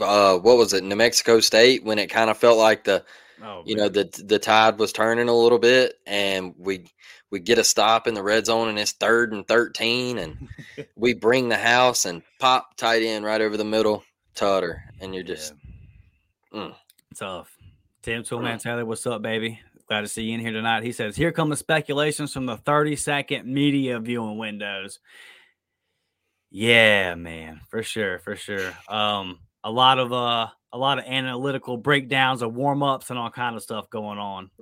[0.00, 3.04] uh, what was it, New Mexico State, when it kind of felt like the,
[3.42, 6.86] oh, you know, the the tide was turning a little bit, and we
[7.30, 10.48] we get a stop in the red zone, and it's third and thirteen, and
[10.96, 14.02] we bring the house and pop tight end right over the middle,
[14.34, 15.52] Tutter, and you're just
[16.50, 16.60] yeah.
[16.60, 16.74] mm.
[17.14, 17.54] tough.
[18.00, 19.60] Tim Toolman Taylor, what's up, baby?
[19.88, 20.82] Glad to see you in here tonight.
[20.82, 24.98] He says, Here come the speculations from the 30 second media viewing windows.
[26.50, 28.72] Yeah, man, for sure, for sure.
[28.88, 33.56] Um, a lot of uh a lot of analytical breakdowns of warm-ups and all kind
[33.56, 34.50] of stuff going on.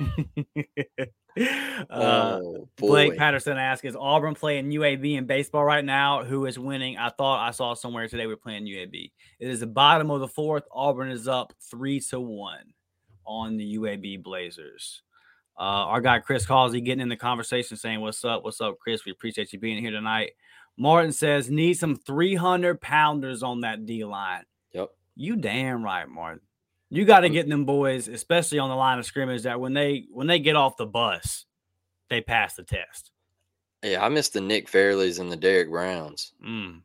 [1.40, 6.24] uh, oh, Blake Patterson asks, "Is Auburn playing UAB in baseball right now?
[6.24, 9.12] Who is winning?" I thought I saw somewhere today we're playing UAB.
[9.38, 10.64] It is the bottom of the fourth.
[10.72, 12.72] Auburn is up three to one
[13.30, 15.02] on the UAB Blazers.
[15.58, 18.42] Uh, our guy Chris Halsey getting in the conversation, saying, "What's up?
[18.42, 19.04] What's up, Chris?
[19.04, 20.32] We appreciate you being here tonight."
[20.76, 24.90] Martin says, "Need some 300 pounders on that D line." Yep.
[25.14, 26.40] You damn right, Martin.
[26.88, 30.06] You got to get them boys, especially on the line of scrimmage, that when they
[30.10, 31.44] when they get off the bus,
[32.08, 33.12] they pass the test.
[33.82, 36.32] Yeah, I miss the Nick Fairleys and the Derek Browns.
[36.44, 36.80] Mm.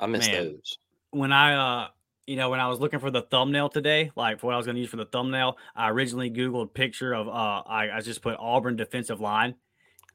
[0.00, 0.78] I miss Man, those.
[1.10, 1.88] When I uh
[2.26, 4.66] you know, when I was looking for the thumbnail today, like for what I was
[4.66, 8.22] going to use for the thumbnail, I originally Googled picture of, uh, I, I just
[8.22, 9.56] put Auburn defensive line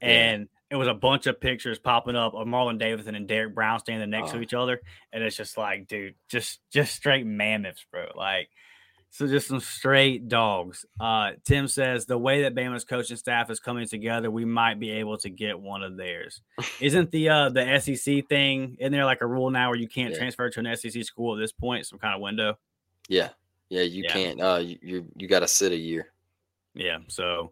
[0.01, 0.75] and yeah.
[0.75, 4.09] it was a bunch of pictures popping up of Marlon Davidson and Derek Brown standing
[4.09, 4.81] next to each other.
[5.13, 8.07] And it's just like, dude, just, just straight mammoths, bro.
[8.15, 8.49] Like,
[9.11, 10.85] so just some straight dogs.
[10.99, 14.91] Uh, Tim says the way that Bama's coaching staff is coming together, we might be
[14.91, 16.41] able to get one of theirs.
[16.79, 20.11] Isn't the uh, the SEC thing in there like a rule now where you can't
[20.13, 20.19] yeah.
[20.19, 21.87] transfer to an SEC school at this point?
[21.87, 22.57] Some kind of window.
[23.07, 23.29] Yeah,
[23.69, 24.13] yeah, you yeah.
[24.13, 24.41] can't.
[24.41, 26.11] Uh, you you, you got to sit a year.
[26.75, 27.51] Yeah, so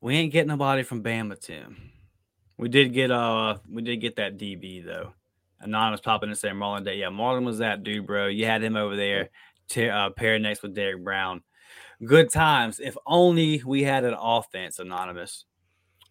[0.00, 1.90] we ain't getting nobody from Bama, Tim.
[2.58, 5.14] We did get uh we did get that DB though.
[5.60, 6.98] Anonymous popping and saying Marlon Day.
[6.98, 8.26] Yeah, Marlon was that dude, bro.
[8.26, 9.30] You had him over there
[9.68, 11.42] t- uh, paired next with Derek Brown.
[12.04, 12.80] Good times.
[12.80, 15.44] If only we had an offense, Anonymous.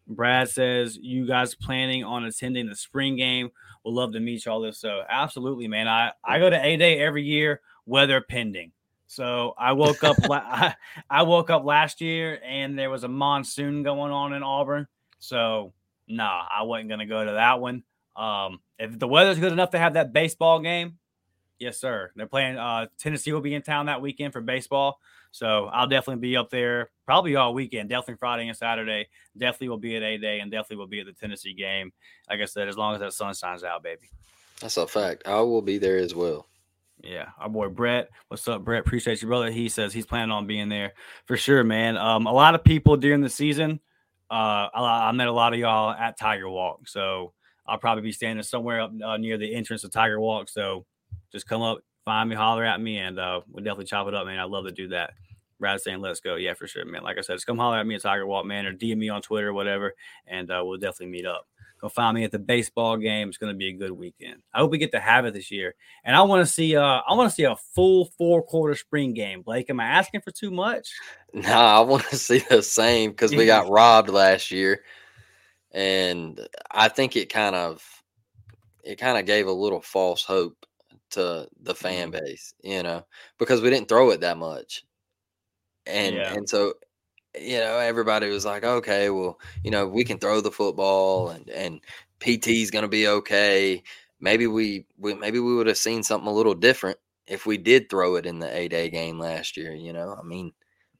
[0.08, 3.50] Brad says, You guys planning on attending the spring game?
[3.84, 4.80] We'll love to meet y'all this.
[4.80, 5.88] So, absolutely, man.
[5.88, 8.72] I, I go to A Day every year, weather pending.
[9.08, 10.18] So I woke up.
[10.30, 10.76] I,
[11.10, 14.88] I woke up last year and there was a monsoon going on in Auburn.
[15.20, 15.74] So
[16.08, 17.84] nah, I wasn't gonna go to that one.
[18.16, 20.98] Um, if the weather's good enough to have that baseball game,
[21.60, 22.12] Yes, sir.
[22.16, 22.58] They're playing.
[22.58, 25.00] Uh, Tennessee will be in town that weekend for baseball,
[25.32, 27.90] so I'll definitely be up there probably all weekend.
[27.90, 29.08] Definitely Friday and Saturday.
[29.38, 31.92] Definitely will be at A Day, and definitely will be at the Tennessee game.
[32.30, 34.10] Like I said, as long as that sun shines out, baby.
[34.62, 35.24] That's a fact.
[35.26, 36.48] I will be there as well.
[37.04, 38.10] Yeah, our boy Brett.
[38.28, 38.82] What's up, Brett?
[38.82, 39.52] Appreciate you, brother.
[39.52, 40.94] He says he's planning on being there
[41.26, 41.96] for sure, man.
[41.98, 43.80] Um, a lot of people during the season.
[44.30, 47.34] Uh, I, I met a lot of y'all at Tiger Walk, so
[47.66, 50.50] I'll probably be standing somewhere up uh, near the entrance of Tiger Walk.
[50.50, 50.86] So
[51.32, 54.26] just come up, find me, holler at me, and uh, we'll definitely chop it up,
[54.26, 54.40] man.
[54.40, 55.12] I love to do that.
[55.60, 56.36] Brad saying, let's go.
[56.36, 57.04] Yeah, for sure, man.
[57.04, 59.10] Like I said, just come holler at me at Tiger Walk, man, or DM me
[59.10, 59.94] on Twitter or whatever,
[60.28, 61.48] and uh, we'll definitely meet up.
[61.80, 63.30] Go find me at the baseball game.
[63.30, 64.42] It's going to be a good weekend.
[64.52, 65.76] I hope we get to have it this year.
[66.04, 69.14] And I want to see uh I want to see a full four quarter spring
[69.14, 69.44] game.
[69.44, 70.94] Blake, am I asking for too much?
[71.34, 74.82] No, I want to see the same because we got robbed last year.
[75.72, 76.40] And
[76.72, 77.86] I think it kind of
[78.82, 80.66] it kind of gave a little false hope
[81.12, 82.26] to the fan mm-hmm.
[82.26, 83.06] base, you know,
[83.38, 84.84] because we didn't throw it that much.
[85.86, 86.34] And yeah.
[86.34, 86.74] and so
[87.40, 91.50] you know, everybody was like, okay, well, you know, we can throw the football and
[91.50, 91.82] and
[92.20, 93.84] PT's going to be okay.
[94.20, 97.90] Maybe we, we maybe we would have seen something a little different if we did
[97.90, 100.18] throw it in the A Day game last year, you know.
[100.20, 100.54] I mean,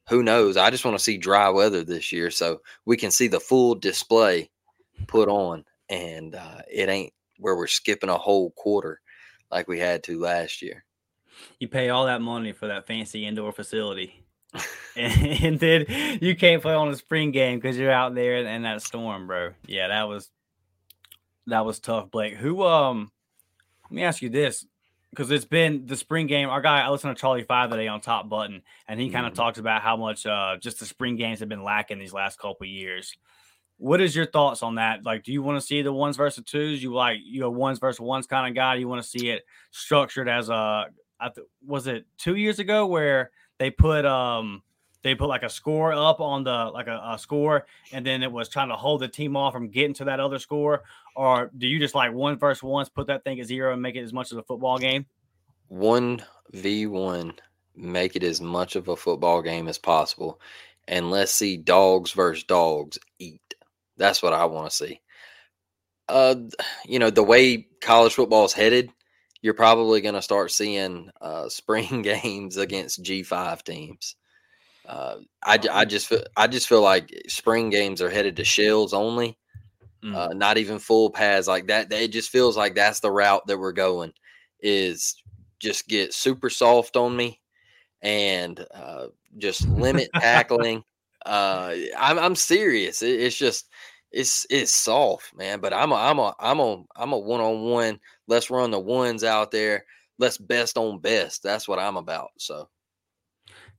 [0.08, 0.56] who knows?
[0.56, 3.74] I just want to see dry weather this year so we can see the full
[3.74, 4.50] display
[5.06, 9.00] put on and uh, it ain't where we're skipping a whole quarter
[9.50, 10.84] like we had to last year.
[11.58, 14.24] You pay all that money for that fancy indoor facility,
[14.96, 15.12] and,
[15.44, 18.82] and, then you can't play on a spring game because you're out there in, that
[18.82, 19.52] storm, bro.
[19.66, 20.30] Yeah, that was
[21.46, 22.34] that was tough, Blake.
[22.34, 23.10] Who um
[23.84, 24.66] let me ask you this
[25.10, 26.48] because it's been the spring game.
[26.48, 29.32] Our guy, I listened to Charlie Five today on Top Button, and he kind of
[29.32, 29.42] mm-hmm.
[29.42, 32.66] talks about how much uh just the spring games have been lacking these last couple
[32.66, 33.16] years.
[33.78, 35.04] What is your thoughts on that?
[35.04, 36.82] Like, do you want to see the ones versus twos?
[36.82, 38.74] You like you know ones versus ones kind of guy?
[38.74, 40.86] you want to see it structured as a
[41.66, 44.62] was it two years ago where they put um
[45.02, 48.30] they put like a score up on the like a, a, score and then it
[48.30, 50.82] was trying to hold the team off from getting to that other score
[51.14, 53.96] or do you just like one versus ones put that thing at zero and make
[53.96, 55.06] it as much as a football game
[55.68, 57.32] one v one
[57.76, 60.40] make it as much of a football game as possible
[60.88, 63.47] and let's see dogs versus dogs eat
[63.98, 65.00] that's what i want to see
[66.08, 66.34] uh
[66.86, 68.90] you know the way college football is headed
[69.40, 74.16] you're probably going to start seeing uh, spring games against G5 teams.
[74.86, 78.94] Uh, I, I just feel, I just feel like spring games are headed to shells
[78.94, 79.36] only,
[80.02, 80.14] mm.
[80.14, 81.92] uh, not even full pads like that.
[81.92, 84.12] It just feels like that's the route that we're going.
[84.60, 85.14] Is
[85.60, 87.40] just get super soft on me
[88.00, 90.82] and uh, just limit tackling.
[91.24, 93.02] Uh, I'm I'm serious.
[93.02, 93.68] It, it's just
[94.10, 95.60] it's it's soft, man.
[95.60, 98.00] But I'm a I'm a I'm a I'm a one on one.
[98.26, 99.84] Let's run the ones out there.
[100.18, 101.42] Let's best on best.
[101.42, 102.30] That's what I'm about.
[102.38, 102.68] So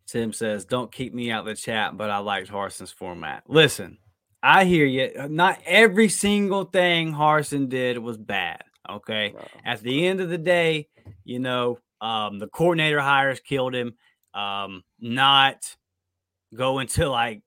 [0.07, 3.97] Tim says, "Don't keep me out the chat, but I liked Harsin's format." Listen,
[4.41, 5.11] I hear you.
[5.17, 8.63] Uh, not every single thing Harson did was bad.
[8.89, 9.33] Okay.
[9.35, 9.47] No.
[9.65, 10.87] At the end of the day,
[11.23, 13.93] you know, um, the coordinator hires killed him.
[14.33, 15.75] Um, not
[16.55, 17.41] going to like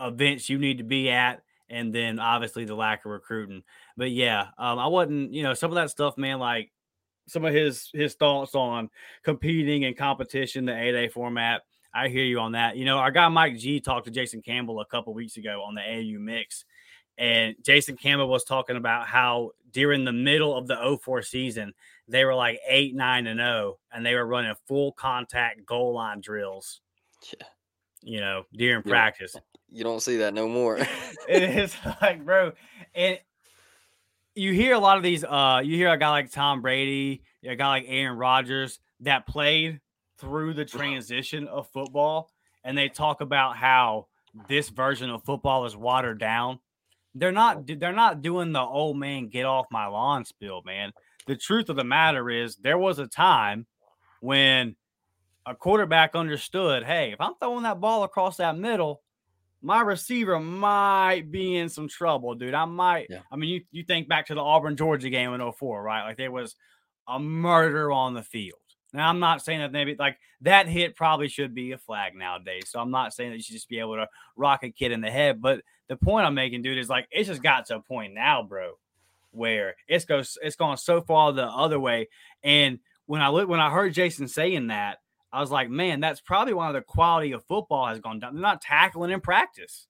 [0.00, 3.62] events you need to be at and then obviously the lack of recruiting.
[3.96, 6.70] But yeah, um, I wasn't, you know, some of that stuff, man, like
[7.28, 8.88] some of his his thoughts on
[9.24, 11.62] competing and competition, the 8A format.
[11.92, 12.76] I hear you on that.
[12.76, 15.74] You know, our guy Mike G talked to Jason Campbell a couple weeks ago on
[15.74, 16.64] the AU mix.
[17.18, 21.72] And Jason Campbell was talking about how during the middle of the 04 season,
[22.06, 26.20] they were like 8, 9, and 0, and they were running full contact goal line
[26.20, 26.82] drills.
[27.32, 27.46] Yeah.
[28.02, 29.34] You know, during practice
[29.70, 30.78] you don't see that no more.
[31.28, 32.52] it is like, bro,
[32.94, 33.18] and
[34.34, 35.24] you hear a lot of these.
[35.24, 39.80] Uh, you hear a guy like Tom Brady, a guy like Aaron Rodgers that played
[40.18, 42.30] through the transition of football,
[42.64, 44.06] and they talk about how
[44.48, 46.58] this version of football is watered down.
[47.14, 47.66] They're not.
[47.66, 50.92] They're not doing the old man get off my lawn spill, man.
[51.26, 53.66] The truth of the matter is, there was a time
[54.20, 54.76] when
[55.46, 59.02] a quarterback understood, hey, if I'm throwing that ball across that middle,
[59.66, 62.54] my receiver might be in some trouble, dude.
[62.54, 63.08] I might.
[63.10, 63.22] Yeah.
[63.32, 66.04] I mean, you, you think back to the Auburn Georgia game in 04, right?
[66.04, 66.54] Like there was
[67.08, 68.60] a murder on the field.
[68.92, 72.68] Now, I'm not saying that maybe like that hit probably should be a flag nowadays.
[72.68, 75.00] So I'm not saying that you should just be able to rock a kid in
[75.00, 75.42] the head.
[75.42, 78.44] But the point I'm making, dude, is like it's just got to a point now,
[78.44, 78.74] bro,
[79.32, 82.08] where it's goes it's gone so far the other way.
[82.44, 84.98] And when I look when I heard Jason saying that,
[85.36, 88.32] I was like, man, that's probably one of the quality of football has gone down.
[88.32, 89.86] They're not tackling in practice.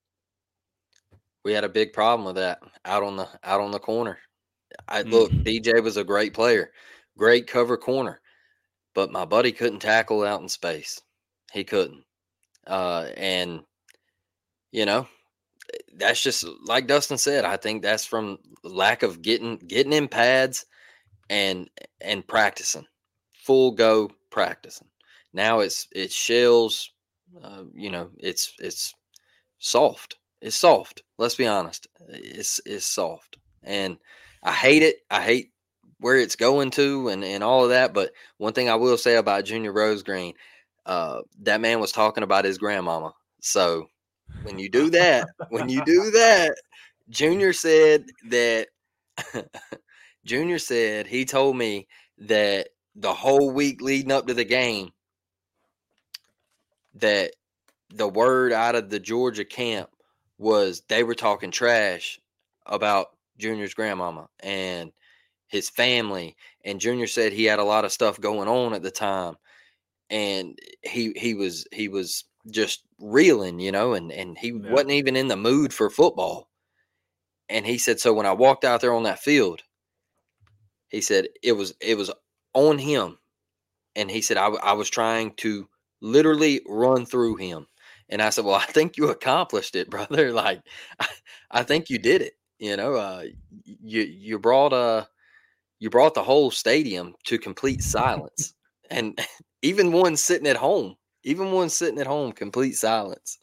[1.45, 4.19] We had a big problem with that out on the out on the corner.
[4.89, 5.43] I look, mm-hmm.
[5.43, 6.73] DJ was a great player,
[7.17, 8.21] great cover corner,
[8.93, 11.01] but my buddy couldn't tackle out in space.
[11.53, 12.03] He couldn't.
[12.67, 13.61] Uh, and
[14.73, 15.07] you know,
[15.95, 17.45] that's just like Dustin said.
[17.45, 20.67] I think that's from lack of getting getting in pads
[21.31, 22.87] and and practicing,
[23.33, 24.89] full go practicing.
[25.33, 26.91] Now it's it's shells.
[27.43, 28.95] Uh, you know, it's it's
[29.59, 30.17] soft.
[30.41, 31.03] It's soft.
[31.19, 31.87] Let's be honest.
[32.09, 33.99] It's it's soft, and
[34.43, 34.97] I hate it.
[35.11, 35.51] I hate
[35.99, 37.95] where it's going to, and and all of that.
[37.95, 40.35] But one thing I will say about Junior Rosegreen,
[40.85, 43.13] uh, that man was talking about his grandmama.
[43.41, 43.89] So
[44.43, 46.57] when you do that, when you do that,
[47.09, 48.69] Junior said that.
[50.27, 51.87] Junior said he told me
[52.19, 54.91] that the whole week leading up to the game,
[56.97, 57.33] that
[57.91, 59.91] the word out of the Georgia camp
[60.39, 62.21] was they were talking trash
[62.67, 64.93] about Junior's grandmama and
[65.49, 66.37] his family.
[66.65, 69.37] And Junior said he had a lot of stuff going on at the time.
[70.11, 74.71] And he he was he was just reeling, you know, and, and he yeah.
[74.71, 76.49] wasn't even in the mood for football.
[77.49, 79.63] And he said, so when I walked out there on that field,
[80.89, 82.11] he said it was it was
[82.55, 83.19] on him.
[83.97, 85.69] And he said I, I was trying to
[86.07, 87.67] literally run through him.
[88.09, 90.33] And I said, Well, I think you accomplished it, brother.
[90.33, 90.63] Like,
[91.01, 91.09] I,
[91.51, 92.35] I think you did it.
[92.59, 93.25] You know, uh,
[93.65, 95.05] you you brought uh
[95.79, 98.55] you brought the whole stadium to complete silence.
[98.91, 99.19] and
[99.63, 103.39] even one sitting at home, Even one sitting at home, complete silence.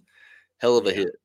[0.60, 0.95] Hell of a Yeah.
[0.95, 1.15] hit.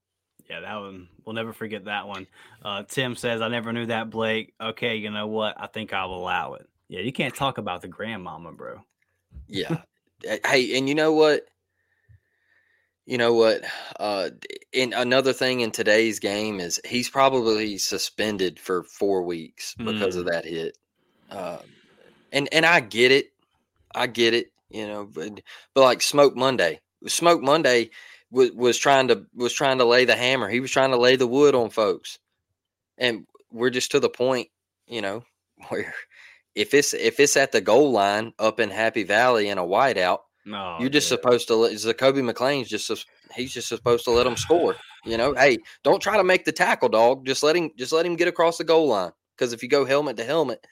[0.51, 2.27] Yeah, that one we'll never forget that one.
[2.63, 5.55] Uh, Tim says, "I never knew that, Blake." Okay, you know what?
[5.61, 6.67] I think I'll allow it.
[6.89, 8.83] Yeah, you can't talk about the grandmama, bro.
[9.47, 9.83] Yeah.
[10.23, 11.47] Hey, and you know what?
[13.07, 13.63] You know what?
[13.99, 19.75] Uh, d- in another thing in today's game is he's probably suspended for four weeks
[19.79, 20.77] because of that hit.
[21.31, 21.61] Um,
[22.33, 23.33] and and I get it,
[23.95, 24.53] I get it.
[24.69, 25.41] You know, but
[25.75, 27.91] but like Smoke Monday, Smoke Monday
[28.31, 30.49] was was trying to was trying to lay the hammer.
[30.49, 32.19] He was trying to lay the wood on folks,
[32.99, 34.49] and we're just to the point,
[34.87, 35.25] you know,
[35.69, 35.95] where
[36.59, 40.19] if it's if it's at the goal line up in Happy Valley in a whiteout,
[40.45, 41.17] No, you're just yeah.
[41.17, 42.91] supposed to let Jacoby McLean's just
[43.35, 44.75] he's just supposed to let him score.
[45.05, 47.25] You know, hey, don't try to make the tackle, dog.
[47.25, 49.13] Just let him just let him get across the goal line.
[49.37, 50.67] Because if you go helmet to helmet,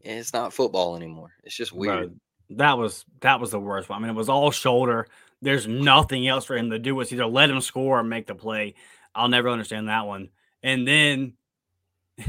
[0.00, 1.30] it's not football anymore.
[1.44, 2.20] It's just Bro, weird.
[2.50, 3.98] that was that was the worst one.
[3.98, 5.06] I mean, it was all shoulder.
[5.40, 6.98] There's nothing else for him to do.
[7.00, 8.74] It's either let him score or make the play.
[9.14, 10.30] I'll never understand that one.
[10.64, 11.34] And then,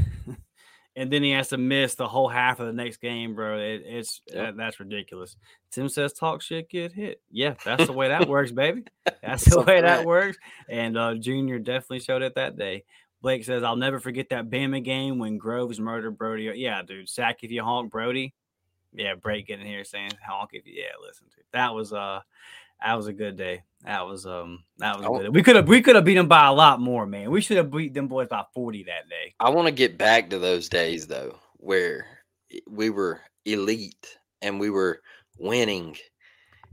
[1.00, 3.58] and then he has to miss the whole half of the next game, bro.
[3.58, 4.36] It, it's Yep.
[4.36, 5.36] that- that's ridiculous.
[5.70, 8.84] Tim says, "Talk shit, get hit." Yeah, that's the way that works, baby.
[9.22, 10.36] That's the way that works.
[10.68, 12.84] And uh, Junior definitely showed it that day.
[13.22, 17.42] Blake says, "I'll never forget that Bama game when Groves murdered Brodie." Yeah, dude, sack
[17.44, 18.34] if you honk Brodie.
[18.92, 20.72] Yeah, break getting here saying honk if you.
[20.76, 22.20] Yeah, listen, dude, that was uh,
[22.82, 23.62] that was a good day.
[23.84, 25.34] That was um, that was good.
[25.34, 27.30] We could have we could have beat them by a lot more, man.
[27.30, 29.34] We should have beat them boys by forty that day.
[29.40, 32.06] I want to get back to those days though, where
[32.68, 35.00] we were elite and we were
[35.38, 35.96] winning,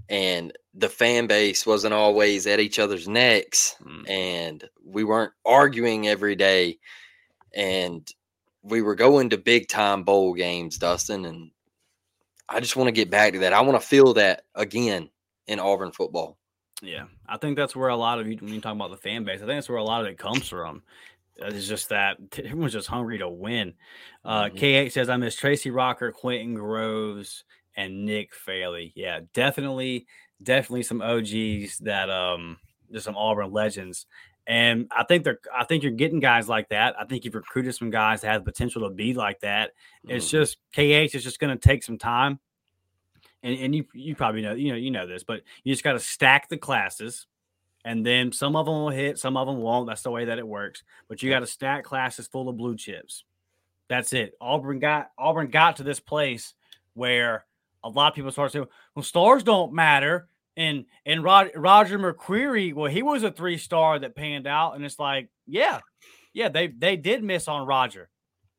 [0.09, 3.75] and the fan base wasn't always at each other's necks.
[3.81, 4.09] Mm.
[4.09, 6.77] and we weren't arguing every day
[7.53, 8.07] and
[8.63, 11.51] we were going to big time bowl games dustin and
[12.47, 15.09] i just want to get back to that i want to feel that again
[15.47, 16.37] in auburn football
[16.81, 19.23] Yeah, I think that's where a lot of you when you talk about the fan
[19.23, 20.83] base, I think that's where a lot of it comes from.
[21.37, 23.73] It's just that everyone's just hungry to win.
[24.25, 24.57] Uh, Mhm.
[24.57, 27.43] K8 says, I miss Tracy Rocker, Quentin Groves,
[27.75, 28.91] and Nick Fairley.
[28.95, 30.07] Yeah, definitely,
[30.41, 34.05] definitely some OGs that um there's some Auburn legends.
[34.47, 36.95] And I think they're I think you're getting guys like that.
[36.99, 39.73] I think you've recruited some guys that have the potential to be like that.
[40.07, 40.31] It's Mhm.
[40.31, 42.39] just KH is just going to take some time.
[43.47, 45.93] And, and you you probably know you know you know this, but you just got
[45.93, 47.27] to stack the classes,
[47.85, 49.87] and then some of them will hit, some of them won't.
[49.87, 50.83] That's the way that it works.
[51.07, 53.23] But you got to stack classes full of blue chips.
[53.87, 54.33] That's it.
[54.41, 56.55] Auburn got Auburn got to this place
[56.93, 57.45] where
[57.85, 62.73] a lot of people start saying, "Well, stars don't matter." And and Rod, Roger McCreary,
[62.73, 65.79] well, he was a three star that panned out, and it's like, yeah,
[66.33, 68.09] yeah, they they did miss on Roger,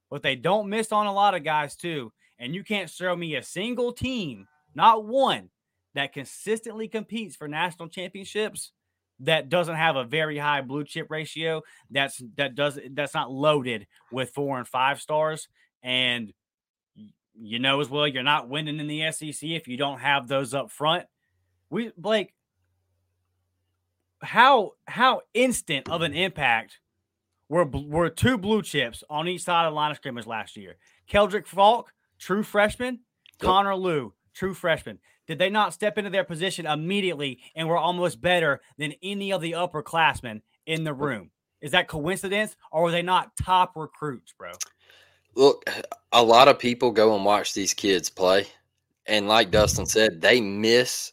[0.09, 2.11] but they don't miss on a lot of guys too.
[2.39, 5.51] And you can't show me a single team, not one,
[5.95, 8.73] that consistently competes for national championships
[9.21, 11.63] that doesn't have a very high blue chip ratio.
[11.91, 15.49] That's that does that's not loaded with four and five stars.
[15.83, 16.33] And
[17.35, 20.55] you know as well, you're not winning in the SEC if you don't have those
[20.55, 21.07] up front.
[21.71, 22.33] We Blake,
[24.21, 26.79] how how instant of an impact
[27.49, 30.77] were were two blue chips on each side of the line of scrimmage last year?
[31.11, 33.01] Keldric Faulk, true freshman,
[33.41, 34.99] Connor Lew, true freshmen?
[35.27, 39.43] Did they not step into their position immediately and were almost better than any of
[39.43, 41.31] the upperclassmen in the room?
[41.61, 44.53] Is that coincidence or were they not top recruits, bro?
[45.39, 45.65] look
[46.13, 48.47] a lot of people go and watch these kids play
[49.07, 51.13] and like dustin said they miss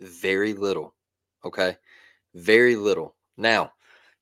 [0.00, 0.94] very little
[1.44, 1.76] okay
[2.34, 3.72] very little now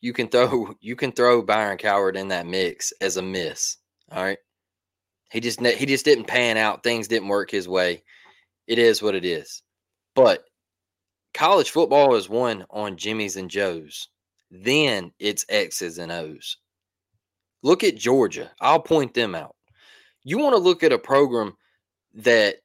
[0.01, 3.79] you can throw you can throw byron cowart in that mix as a miss
[4.13, 4.39] all right
[5.31, 8.03] he just he just didn't pan out things didn't work his way
[8.67, 9.63] it is what it is
[10.15, 10.45] but
[11.35, 14.09] college football is won on jimmy's and joe's
[14.51, 16.57] then it's x's and o's
[17.63, 18.51] Look at Georgia.
[18.61, 19.55] I'll point them out.
[20.25, 21.57] You want to look at a program
[22.15, 22.57] that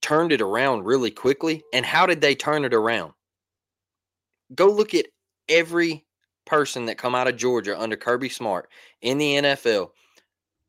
[0.00, 1.62] turned it around really quickly.
[1.72, 3.12] And how did they turn it around?
[4.54, 5.06] Go look at
[5.48, 6.06] every
[6.46, 8.70] person that come out of Georgia under Kirby Smart
[9.02, 9.90] in the NFL.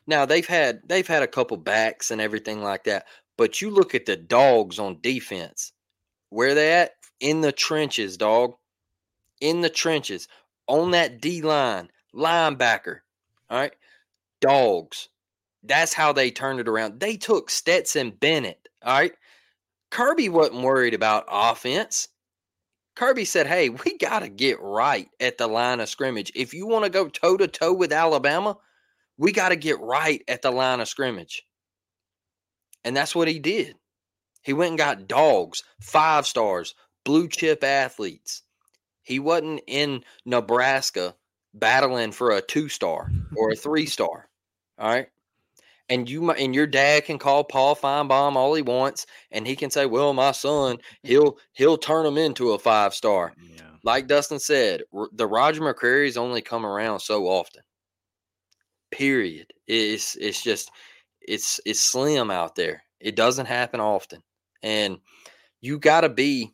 [0.10, 3.06] Now they've had they've had a couple backs and everything like that.
[3.38, 5.72] But you look at the dogs on defense.
[6.32, 6.94] Where they at?
[7.20, 8.56] In the trenches, dog.
[9.40, 10.28] In the trenches.
[10.66, 13.02] On that D line, linebacker.
[13.52, 13.74] All right.
[14.42, 15.10] Dogs.
[15.62, 17.00] That's how they turned it around.
[17.00, 18.68] They took Stetson Bennett.
[18.84, 19.14] All right.
[19.92, 22.08] Kirby wasn't worried about offense.
[22.96, 26.32] Kirby said, Hey, we got to get right at the line of scrimmage.
[26.34, 28.58] If you want to go toe to toe with Alabama,
[29.20, 31.44] we got to get right at the line of scrimmage.
[32.84, 33.76] And that's what he did.
[34.42, 38.44] He went and got dogs, five stars, blue chip athletes.
[39.04, 41.14] He wasn't in Nebraska
[41.54, 44.30] battling for a two star or a three star.
[44.80, 45.08] All right.
[45.90, 49.72] And you and your dad can call Paul Finebaum all he wants, and he can
[49.72, 53.64] say, "Well, my son, he'll he'll turn him into a five star." Yeah.
[53.84, 57.64] Like Dustin said, the Roger McCreary's only come around so often.
[58.92, 59.54] Period.
[59.68, 60.72] It's it's just
[61.22, 62.84] it's it's slim out there.
[63.00, 64.22] It doesn't happen often,
[64.64, 65.00] and
[65.62, 66.54] you got to be.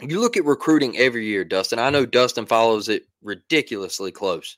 [0.00, 1.78] You look at recruiting every year, Dustin.
[1.78, 4.56] I know Dustin follows it ridiculously close.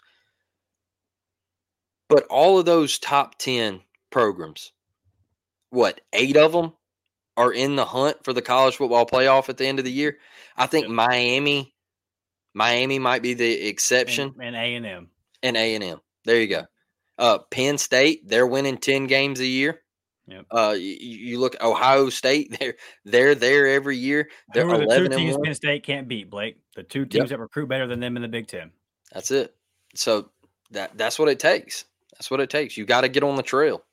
[2.09, 3.80] But all of those top 10
[4.11, 4.72] programs,
[5.70, 6.72] what, eight of them
[7.36, 10.18] are in the hunt for the college football playoff at the end of the year?
[10.57, 11.74] I think Miami,
[12.53, 14.34] Miami might be the exception.
[14.40, 15.11] And A and M.
[15.42, 16.01] And A and M.
[16.24, 16.64] There you go.
[17.18, 19.80] Uh, Penn State, they're winning 10 games a year.
[20.26, 20.46] Yep.
[20.50, 24.30] Uh, you, you look Ohio State, they're they're there every year.
[24.52, 25.36] They're Who are the eleven two teams.
[25.42, 26.56] Penn State can't beat, Blake?
[26.76, 28.70] The two teams that recruit better than them in the Big Ten.
[29.12, 29.54] That's it.
[29.94, 30.30] So
[30.70, 31.84] that that's what it takes.
[32.12, 32.76] That's what it takes.
[32.76, 33.84] You got to get on the trail.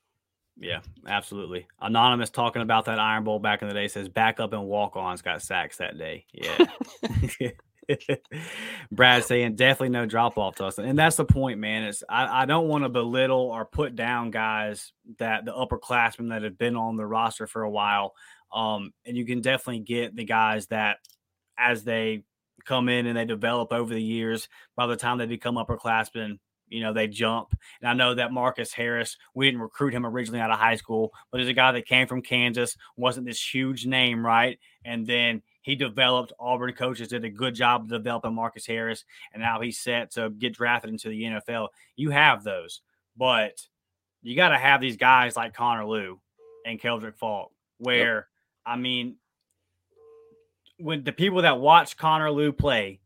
[0.58, 1.66] Yeah, absolutely.
[1.80, 5.22] Anonymous talking about that Iron Bowl back in the day says backup and walk ons
[5.22, 6.26] got sacks that day.
[6.32, 6.66] Yeah.
[8.92, 10.78] Brad saying definitely no drop off to us.
[10.78, 11.84] And that's the point, man.
[11.84, 16.42] Is I, I don't want to belittle or put down guys that the upperclassmen that
[16.42, 18.14] have been on the roster for a while.
[18.52, 20.98] Um, and you can definitely get the guys that
[21.58, 22.24] as they
[22.64, 26.80] come in and they develop over the years, by the time they become upperclassmen, you
[26.80, 27.54] know, they jump.
[27.80, 31.12] And I know that Marcus Harris, we didn't recruit him originally out of high school,
[31.30, 34.58] but he's a guy that came from Kansas, wasn't this huge name, right?
[34.84, 36.32] And then he developed.
[36.38, 40.30] Auburn coaches did a good job of developing Marcus Harris, and now he's set to
[40.30, 41.68] get drafted into the NFL.
[41.96, 42.82] You have those,
[43.16, 43.66] but
[44.22, 46.20] you got to have these guys like Connor Lew
[46.66, 48.24] and Keldric Faulk, where yep.
[48.66, 49.16] I mean,
[50.78, 53.00] when the people that watch Connor Lew play,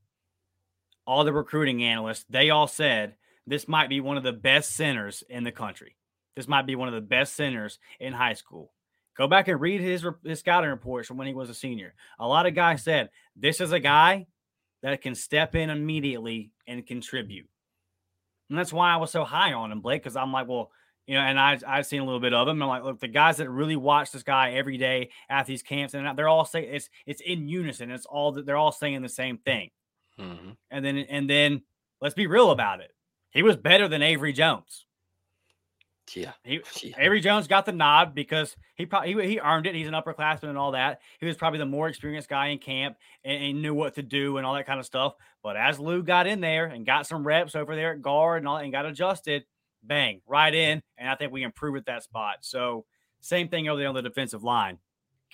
[1.07, 3.14] all the recruiting analysts, they all said
[3.46, 5.96] this might be one of the best centers in the country.
[6.34, 8.72] This might be one of the best centers in high school.
[9.16, 11.94] Go back and read his, his scouting reports from when he was a senior.
[12.18, 14.26] A lot of guys said this is a guy
[14.82, 17.48] that can step in immediately and contribute.
[18.50, 20.70] And that's why I was so high on him, Blake, because I'm like, well,
[21.06, 22.62] you know, and I I've seen a little bit of him.
[22.62, 25.94] I'm like, look, the guys that really watch this guy every day at these camps,
[25.94, 27.90] and they're all saying it's it's in unison.
[27.90, 29.70] It's all they're all saying the same thing.
[30.18, 30.50] Mm-hmm.
[30.70, 31.62] And then and then
[32.00, 32.90] let's be real about it.
[33.30, 34.86] He was better than Avery Jones.
[36.14, 36.32] Yeah.
[36.44, 36.94] He, yeah.
[36.98, 39.74] Avery Jones got the nod because he probably he, he, earned it.
[39.74, 41.00] He's an upperclassman and all that.
[41.18, 44.36] He was probably the more experienced guy in camp and, and, knew what to do
[44.36, 45.14] and all that kind of stuff.
[45.42, 48.48] But as Lew got in there and got some reps over there at guard and
[48.48, 49.44] all and got adjusted,
[49.82, 50.82] bang, right in.
[50.96, 52.38] And I think we improved at that spot.
[52.42, 52.84] So
[53.20, 54.78] same thing over there on the defensive line.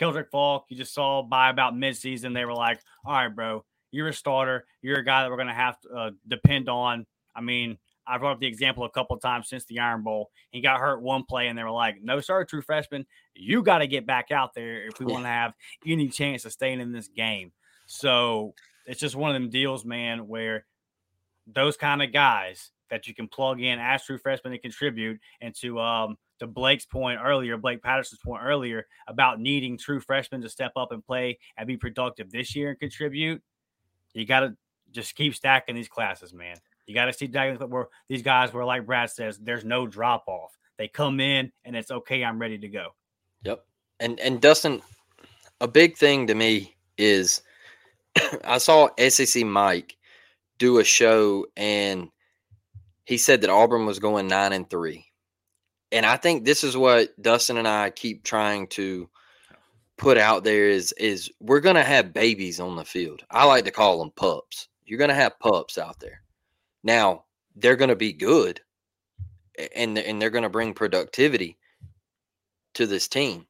[0.00, 4.08] Keldric Faulk, you just saw by about midseason, they were like, all right, bro, you're
[4.08, 4.64] a starter.
[4.80, 7.06] You're a guy that we're going to have to uh, depend on.
[7.36, 10.30] I mean, I brought up the example a couple of times since the Iron Bowl.
[10.50, 13.78] He got hurt one play, and they were like, "No, sir, true freshman, you got
[13.78, 15.54] to get back out there if we want to have
[15.86, 17.52] any chance of staying in this game."
[17.86, 18.54] So
[18.86, 20.66] it's just one of them deals, man, where
[21.46, 25.54] those kind of guys that you can plug in as true freshmen and contribute, and
[25.56, 30.48] to um to Blake's point earlier, Blake Patterson's point earlier about needing true freshmen to
[30.48, 33.40] step up and play and be productive this year and contribute.
[34.12, 34.56] You got to
[34.90, 36.56] just keep stacking these classes, man.
[36.86, 40.56] You got to see where these guys were like Brad says, there's no drop off.
[40.78, 42.24] They come in and it's okay.
[42.24, 42.88] I'm ready to go.
[43.44, 43.64] Yep.
[44.00, 44.82] And and Dustin,
[45.60, 47.42] a big thing to me is
[48.44, 49.96] I saw SEC Mike
[50.58, 52.08] do a show and
[53.04, 55.06] he said that Auburn was going nine and three.
[55.90, 59.08] And I think this is what Dustin and I keep trying to
[59.98, 63.22] put out there is is we're gonna have babies on the field.
[63.30, 64.68] I like to call them pups.
[64.84, 66.21] You're gonna have pups out there.
[66.82, 67.24] Now,
[67.54, 68.60] they're going to be good
[69.74, 71.58] and, and they're going to bring productivity
[72.74, 73.46] to this team,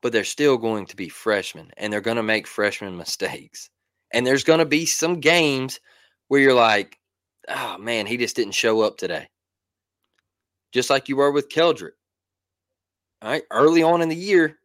[0.00, 3.70] but they're still going to be freshmen and they're going to make freshman mistakes.
[4.12, 5.80] And there's going to be some games
[6.28, 6.98] where you're like,
[7.48, 9.28] oh man, he just didn't show up today.
[10.72, 11.92] Just like you were with Keldric.
[13.20, 13.42] All right.
[13.50, 14.58] Early on in the year,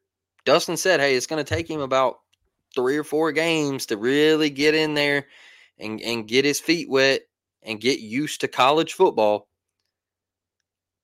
[0.46, 2.20] Dustin said, hey, it's going to take him about
[2.74, 5.28] three or four games to really get in there
[5.78, 7.22] and, and get his feet wet
[7.68, 9.48] and get used to college football.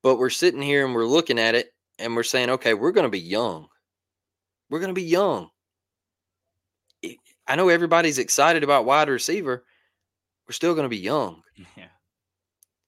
[0.02, 1.68] But we're sitting here and we're looking at it
[2.00, 3.68] and we're saying, okay, we're going to be young.
[4.70, 5.50] We're going to be young.
[7.48, 9.66] I know everybody's excited about wide receiver.
[10.48, 11.44] We're still going to be young.
[11.78, 11.88] Yeah.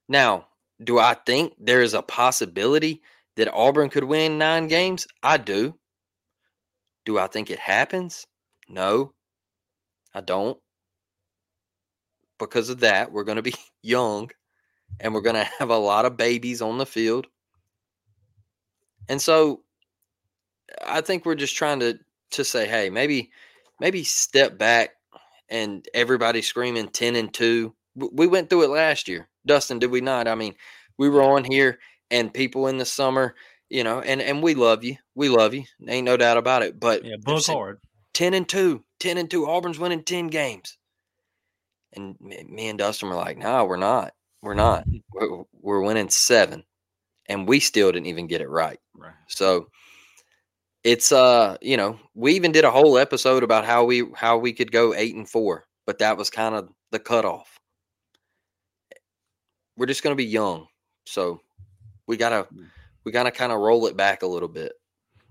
[0.07, 0.47] Now,
[0.83, 3.01] do I think there is a possibility
[3.35, 5.07] that Auburn could win nine games?
[5.21, 5.77] I do.
[7.05, 8.25] Do I think it happens?
[8.67, 9.13] No.
[10.13, 10.57] I don't.
[12.39, 14.29] Because of that, we're going to be young
[14.99, 17.27] and we're going to have a lot of babies on the field.
[19.07, 19.61] And so
[20.85, 21.99] I think we're just trying to
[22.31, 23.31] to say, hey, maybe
[23.79, 24.91] maybe step back
[25.49, 27.73] and everybody screaming 10 and 2.
[27.95, 29.27] We went through it last year.
[29.45, 30.27] Dustin, did we not?
[30.27, 30.55] I mean,
[30.97, 31.79] we were on here
[32.11, 33.35] and people in the summer,
[33.69, 34.97] you know, and and we love you.
[35.13, 35.63] We love you.
[35.87, 36.79] Ain't no doubt about it.
[36.79, 37.79] But yeah, book hard.
[38.13, 38.83] 10 and 2.
[38.99, 39.45] 10 and 2.
[39.45, 40.77] Auburn's winning 10 games.
[41.95, 44.13] And me and Dustin were like, no, we're not.
[44.41, 44.85] We're not.
[45.13, 46.63] We're, we're winning seven.
[47.27, 48.79] And we still didn't even get it right.
[48.93, 49.13] Right.
[49.27, 49.67] So
[50.85, 54.53] it's uh, you know, we even did a whole episode about how we how we
[54.53, 57.57] could go eight and four, but that was kind of the cutoff.
[59.75, 60.67] We're just gonna be young.
[61.07, 61.41] So
[62.07, 62.67] we gotta mm.
[63.03, 64.73] we gotta kind of roll it back a little bit.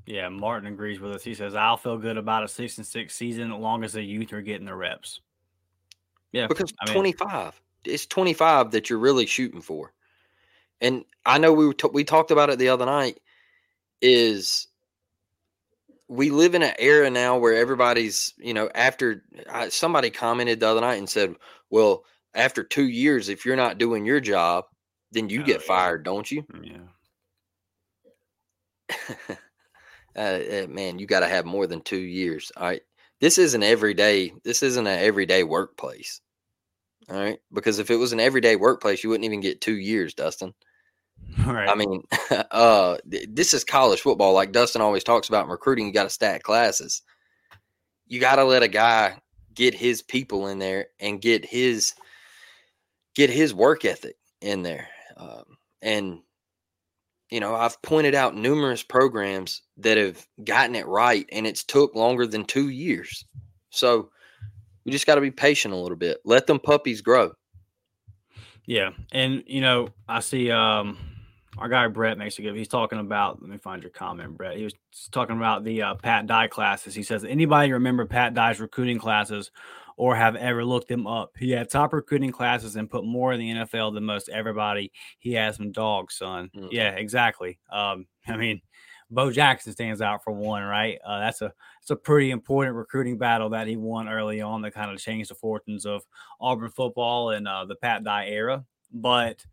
[0.06, 1.22] Yeah, Martin agrees with us.
[1.22, 4.02] He says, I'll feel good about a six and six season as long as the
[4.02, 5.20] youth are getting the reps.
[6.34, 6.48] Yeah.
[6.48, 9.92] Because I mean, 25, it's 25 that you're really shooting for.
[10.80, 13.20] And I know we t- we talked about it the other night
[14.02, 14.66] is
[16.08, 20.68] we live in an era now where everybody's, you know, after I, somebody commented the
[20.68, 21.36] other night and said,
[21.70, 22.04] well,
[22.34, 24.64] after two years, if you're not doing your job,
[25.12, 25.66] then you oh, get yeah.
[25.66, 26.44] fired, don't you?
[26.62, 26.78] Yeah.
[30.16, 32.50] uh, uh, man, you got to have more than two years.
[32.56, 32.82] All right.
[33.24, 34.34] This isn't everyday.
[34.44, 36.20] This isn't an everyday workplace.
[37.08, 37.38] All right.
[37.54, 40.52] Because if it was an everyday workplace, you wouldn't even get two years, Dustin.
[41.46, 41.66] All right.
[41.66, 42.02] I mean,
[42.50, 44.34] uh, this is college football.
[44.34, 47.00] Like Dustin always talks about in recruiting, you got to stack classes.
[48.06, 49.16] You got to let a guy
[49.54, 51.94] get his people in there and get his
[53.14, 54.88] get his work ethic in there.
[55.16, 55.44] Um,
[55.80, 56.18] and
[57.30, 61.94] you know, I've pointed out numerous programs that have gotten it right, and it's took
[61.94, 63.24] longer than two years.
[63.70, 64.10] So
[64.84, 66.18] we just got to be patient a little bit.
[66.24, 67.32] Let them puppies grow.
[68.66, 70.98] Yeah, and you know, I see um
[71.58, 72.56] our guy Brett makes a good.
[72.56, 73.40] He's talking about.
[73.40, 74.56] Let me find your comment, Brett.
[74.56, 74.74] He was
[75.12, 76.94] talking about the uh, Pat Dye classes.
[76.94, 79.50] He says, anybody remember Pat Dye's recruiting classes
[79.96, 81.32] or have ever looked them up?
[81.38, 84.92] He had top recruiting classes and put more in the NFL than most everybody.
[85.18, 86.50] He has some dogs, son.
[86.56, 86.68] Mm-hmm.
[86.70, 87.58] Yeah, exactly.
[87.70, 88.60] Um, I mean,
[89.10, 90.98] Bo Jackson stands out for one, right?
[91.06, 94.72] Uh, that's a it's a pretty important recruiting battle that he won early on that
[94.72, 96.02] kind of changed the fortunes of
[96.40, 98.64] Auburn football and uh, the Pat Dye era.
[98.92, 99.44] But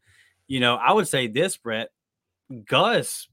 [0.48, 1.90] you know, I would say this, Brett,
[2.66, 3.28] Gus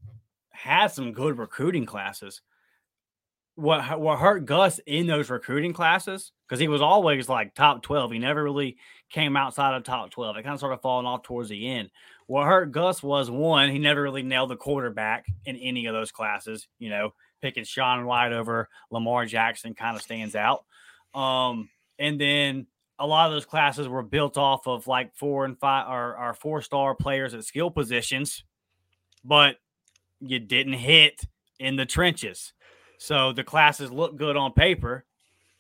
[0.51, 2.43] had some good recruiting classes.
[3.59, 8.13] What what hurt Gus in those recruiting classes because he was always like top twelve.
[8.13, 8.77] He never really
[9.11, 10.37] came outside of top twelve.
[10.37, 11.91] It kind of started falling off towards the end.
[12.29, 16.13] What hurt Gus was one, he never really nailed the quarterback in any of those
[16.13, 16.69] classes.
[16.79, 20.65] You know, picking Sean White over Lamar Jackson kind of stands out.
[21.13, 22.69] Um, and then
[23.01, 26.35] a lot of those classes were built off of like four and five or, or
[26.35, 28.45] four star players at skill positions,
[29.25, 29.57] but
[30.21, 31.23] you didn't hit
[31.59, 32.53] in the trenches.
[32.99, 35.05] So the classes look good on paper,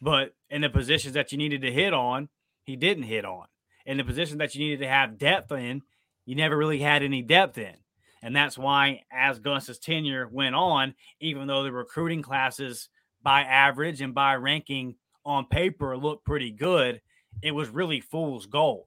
[0.02, 2.28] but in the positions that you needed to hit on,
[2.64, 3.46] he didn't hit on.
[3.86, 5.82] In the positions that you needed to have depth in,
[6.26, 7.74] you never really had any depth in.
[8.22, 12.88] And that's why, as Gus's tenure went on, even though the recruiting classes
[13.22, 17.00] by average and by ranking on paper looked pretty good,
[17.40, 18.86] it was really fool's gold.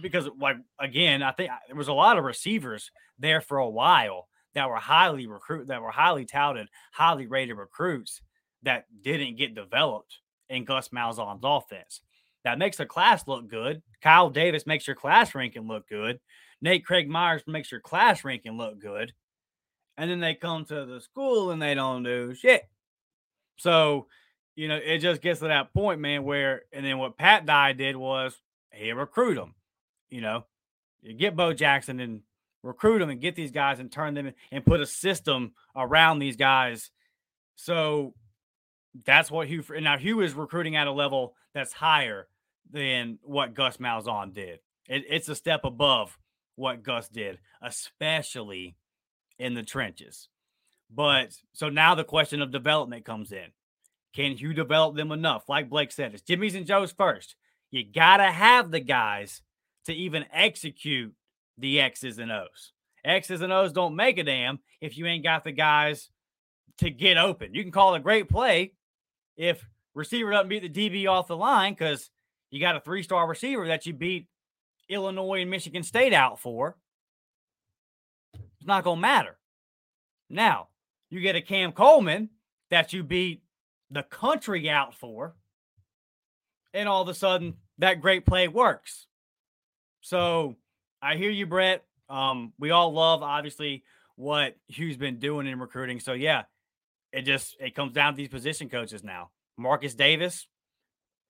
[0.00, 4.28] Because, like, again, I think there was a lot of receivers there for a while
[4.58, 8.20] that were highly recruit that were highly touted, highly rated recruits
[8.64, 12.00] that didn't get developed in Gus Malzahn's offense.
[12.44, 13.82] That makes the class look good.
[14.02, 16.18] Kyle Davis makes your class ranking look good.
[16.60, 19.12] Nate Craig Myers makes your class ranking look good.
[19.96, 22.68] And then they come to the school and they don't do shit.
[23.56, 24.06] So,
[24.56, 27.74] you know, it just gets to that point, man, where, and then what Pat Dye
[27.74, 28.36] did was
[28.72, 29.54] he recruit them.
[30.10, 30.46] You know,
[31.02, 32.22] you get Bo Jackson and
[32.62, 36.36] recruit them and get these guys and turn them and put a system around these
[36.36, 36.90] guys.
[37.56, 38.14] So
[39.04, 42.28] that's what Hugh, now Hugh is recruiting at a level that's higher
[42.70, 44.60] than what Gus Malzahn did.
[44.88, 46.18] It, it's a step above
[46.56, 48.76] what Gus did, especially
[49.38, 50.28] in the trenches.
[50.90, 53.46] But so now the question of development comes in.
[54.14, 55.48] Can you develop them enough?
[55.48, 57.36] Like Blake said, it's Jimmy's and Joe's first.
[57.70, 59.42] You got to have the guys
[59.84, 61.14] to even execute
[61.58, 62.72] the X's and O's.
[63.04, 66.08] X's and O's don't make a damn if you ain't got the guys
[66.78, 67.54] to get open.
[67.54, 68.72] You can call a great play
[69.36, 72.10] if receiver doesn't beat the DB off the line because
[72.50, 74.26] you got a three star receiver that you beat
[74.88, 76.76] Illinois and Michigan State out for,
[78.34, 79.36] it's not going to matter.
[80.30, 80.68] Now,
[81.10, 82.30] you get a Cam Coleman
[82.70, 83.42] that you beat
[83.90, 85.34] the country out for.
[86.74, 89.06] and all of a sudden that great play works.
[90.00, 90.56] So
[91.00, 91.84] I hear you, Brett.
[92.08, 93.84] Um, we all love obviously
[94.16, 96.00] what Hugh's been doing in recruiting.
[96.00, 96.44] So yeah,
[97.12, 99.30] it just it comes down to these position coaches now.
[99.56, 100.46] Marcus Davis,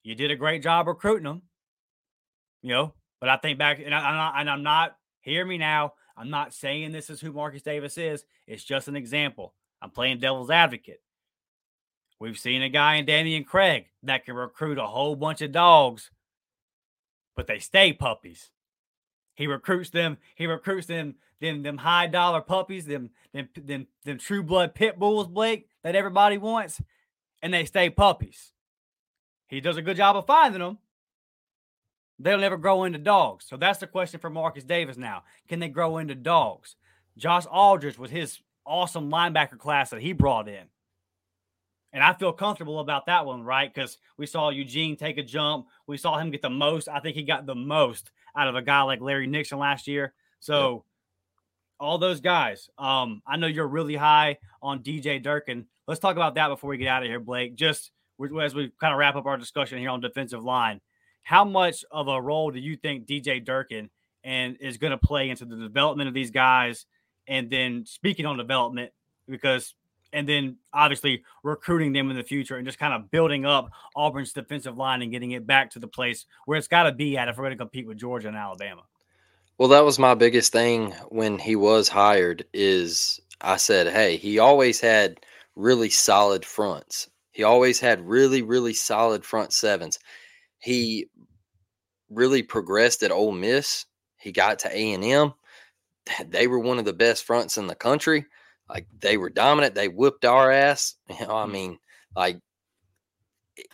[0.02, 1.42] you did a great job recruiting him.
[2.62, 4.96] You know, but I think back and, I, am not, and I'm not.
[5.20, 5.92] Hear me now.
[6.16, 8.24] I'm not saying this is who Marcus Davis is.
[8.46, 9.54] It's just an example.
[9.80, 11.00] I'm playing devil's advocate.
[12.18, 16.10] We've seen a guy in Dameyune Craig that can recruit a whole bunch of dogs,
[17.36, 18.50] but they stay puppies.
[19.38, 20.18] He recruits them.
[20.34, 21.14] He recruits them.
[21.40, 22.86] Them them high dollar puppies.
[22.86, 26.82] Them them them them true blood pit bulls, Blake, that everybody wants,
[27.40, 28.50] and they stay puppies.
[29.46, 30.78] He does a good job of finding them.
[32.18, 33.46] They'll never grow into dogs.
[33.48, 35.22] So that's the question for Marcus Davis now.
[35.46, 36.74] Can they grow into dogs?
[37.16, 40.66] Josh Aldridge with his awesome linebacker class that he brought in.
[41.92, 43.72] And I feel comfortable about that one, right?
[43.72, 45.66] Because we saw Eugene take a jump.
[45.86, 46.88] We saw him get the most.
[46.88, 50.12] I think he got the most out of a guy like Larry Nixon last year.
[50.40, 50.84] So
[51.80, 52.68] all those guys.
[52.78, 55.66] Um, I know you're really high on DJ Durkin.
[55.86, 57.54] Let's talk about that before we get out of here, Blake.
[57.54, 57.90] Just
[58.42, 60.80] as we kind of wrap up our discussion here on defensive line,
[61.22, 63.90] how much of a role do you think DJ Durkin
[64.24, 66.86] and is going to play into the development of these guys?
[67.26, 68.92] And then speaking on development,
[69.28, 69.74] because
[70.12, 74.32] and then obviously recruiting them in the future and just kind of building up Auburn's
[74.32, 77.28] defensive line and getting it back to the place where it's got to be at
[77.28, 78.82] if we're going to compete with Georgia and Alabama.
[79.58, 84.38] Well, that was my biggest thing when he was hired is I said, "Hey, he
[84.38, 85.20] always had
[85.56, 87.10] really solid fronts.
[87.32, 89.98] He always had really really solid front sevens.
[90.60, 91.08] He
[92.08, 93.84] really progressed at Ole Miss.
[94.16, 95.34] He got to A&M.
[96.28, 98.24] They were one of the best fronts in the country
[98.68, 99.74] like they were dominant.
[99.74, 100.94] They whipped our ass.
[101.20, 101.52] You know, I mm.
[101.52, 101.78] mean,
[102.14, 102.40] like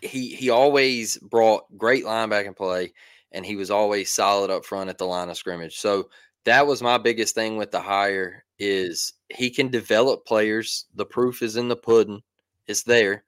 [0.03, 2.93] he he always brought great linebacking play,
[3.33, 5.79] and he was always solid up front at the line of scrimmage.
[5.79, 6.09] So
[6.45, 10.87] that was my biggest thing with the hire is he can develop players.
[10.95, 12.23] The proof is in the pudding.
[12.67, 13.25] It's there.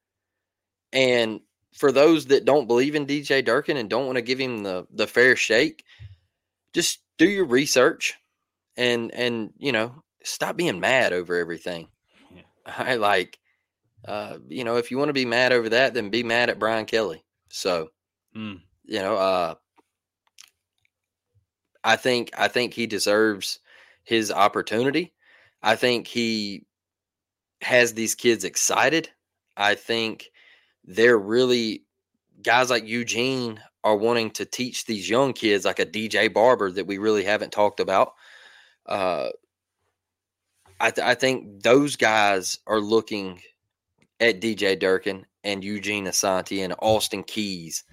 [0.93, 1.41] And
[1.75, 4.87] for those that don't believe in DJ Durkin and don't want to give him the
[4.93, 5.85] the fair shake,
[6.73, 8.15] just do your research
[8.77, 11.89] and and you know stop being mad over everything.
[12.35, 12.43] Yeah.
[12.67, 13.39] I like,
[14.07, 16.59] uh, you know, if you want to be mad over that, then be mad at
[16.59, 17.25] Brian Kelly.
[17.49, 17.89] So,
[18.37, 18.61] mm.
[18.85, 19.55] you know, uh,
[21.83, 23.61] I think I think he deserves
[24.05, 25.15] his opportunity.
[25.63, 26.67] I think he
[27.63, 29.09] has these kids excited.
[29.57, 30.31] I think
[30.85, 31.85] they're really
[32.43, 36.87] guys like Eugene are wanting to teach these young kids, like a DJ Barber that
[36.87, 38.15] we really haven't talked about.
[38.85, 39.29] Uh,
[40.81, 43.41] I, th- I think those guys are looking
[44.21, 47.85] at DJ Durkin and Eugene Asante and Austin Keys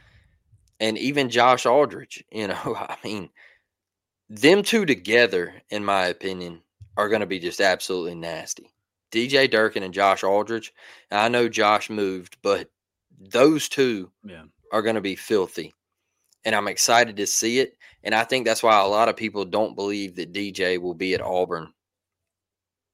[0.79, 2.23] and even Josh Aldridge.
[2.31, 3.29] You know, I mean,
[4.29, 6.61] them two together, in my opinion,
[6.97, 8.69] are going to be just absolutely nasty.
[9.11, 10.73] DJ Durkin and Josh Aldridge.
[11.11, 12.69] I know Josh moved, but
[13.19, 14.43] those two yeah.
[14.71, 15.73] are going to be filthy.
[16.45, 17.77] And I'm excited to see it.
[18.03, 21.13] And I think that's why a lot of people don't believe that DJ will be
[21.13, 21.71] at Auburn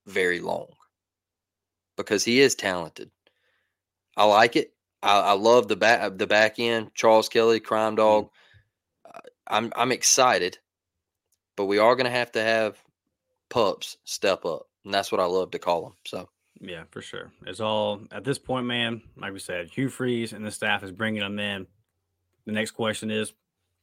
[0.10, 0.68] very long
[1.98, 3.12] because he is talented.
[4.18, 4.74] I like it.
[5.02, 6.92] I, I love the back the back end.
[6.94, 7.98] Charles Kelly, Crime mm-hmm.
[7.98, 8.26] Dog.
[8.26, 9.20] Mm-hmm.
[9.48, 10.58] I'm I'm excited,
[11.56, 12.78] but we are going to have to have
[13.50, 15.94] pups step up, and that's what I love to call them.
[16.06, 16.30] So.
[16.62, 17.32] Yeah, for sure.
[17.48, 19.02] It's all at this point, man.
[19.16, 21.68] Like we said, Hugh Freeze and the staff is bringing them in.
[22.46, 23.32] The next question is,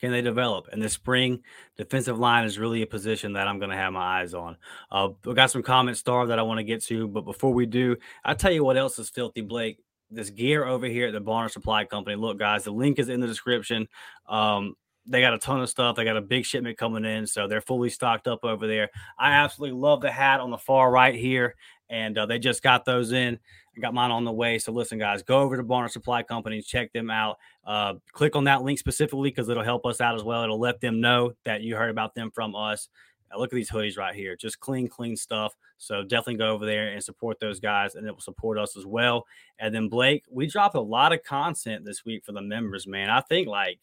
[0.00, 0.68] can they develop?
[0.72, 1.40] And the spring
[1.76, 4.56] defensive line is really a position that I'm going to have my eyes on.
[4.90, 7.66] Uh, we got some comments star that I want to get to, but before we
[7.66, 9.78] do, I'll tell you what else is filthy, Blake.
[10.10, 12.14] This gear over here at the Barner Supply Company.
[12.14, 13.88] Look, guys, the link is in the description.
[14.28, 14.76] Um,
[15.06, 15.96] they got a ton of stuff.
[15.96, 18.90] They got a big shipment coming in, so they're fully stocked up over there.
[19.18, 21.54] I absolutely love the hat on the far right here,
[21.88, 23.38] and uh, they just got those in.
[23.76, 24.58] I got mine on the way.
[24.58, 27.38] So listen, guys, go over to Barner Supply Company, check them out.
[27.64, 30.42] Uh, click on that link specifically because it'll help us out as well.
[30.42, 32.88] It'll let them know that you heard about them from us.
[33.30, 35.54] Now, look at these hoodies right here, just clean, clean stuff.
[35.78, 38.86] So definitely go over there and support those guys, and it will support us as
[38.86, 39.26] well.
[39.58, 43.10] And then Blake, we dropped a lot of content this week for the members, man.
[43.10, 43.80] I think like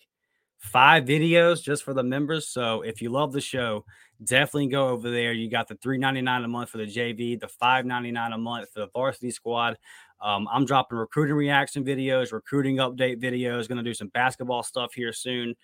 [0.64, 2.48] five videos just for the members.
[2.48, 3.86] So if you love the show,
[4.24, 5.34] definitely go over there.
[5.34, 8.32] You got the three ninety nine a month for the JV, the five ninety nine
[8.32, 9.78] a month for the varsity squad.
[10.22, 13.68] Um, I'm dropping recruiting reaction videos, recruiting update videos.
[13.68, 15.56] Going to do some basketball stuff here soon.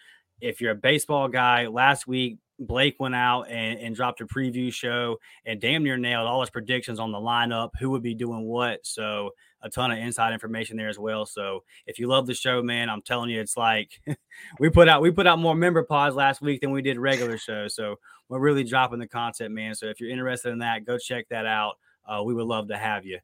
[0.41, 4.71] If you're a baseball guy, last week Blake went out and, and dropped a preview
[4.71, 8.43] show and damn near nailed all his predictions on the lineup, who would be doing
[8.43, 8.85] what.
[8.85, 9.31] So
[9.61, 11.25] a ton of inside information there as well.
[11.25, 14.01] So if you love the show, man, I'm telling you, it's like
[14.59, 17.37] we put out we put out more member pods last week than we did regular
[17.37, 17.75] shows.
[17.75, 17.97] So
[18.29, 19.75] we're really dropping the content, man.
[19.75, 21.75] So if you're interested in that, go check that out.
[22.07, 23.19] Uh, we would love to have you.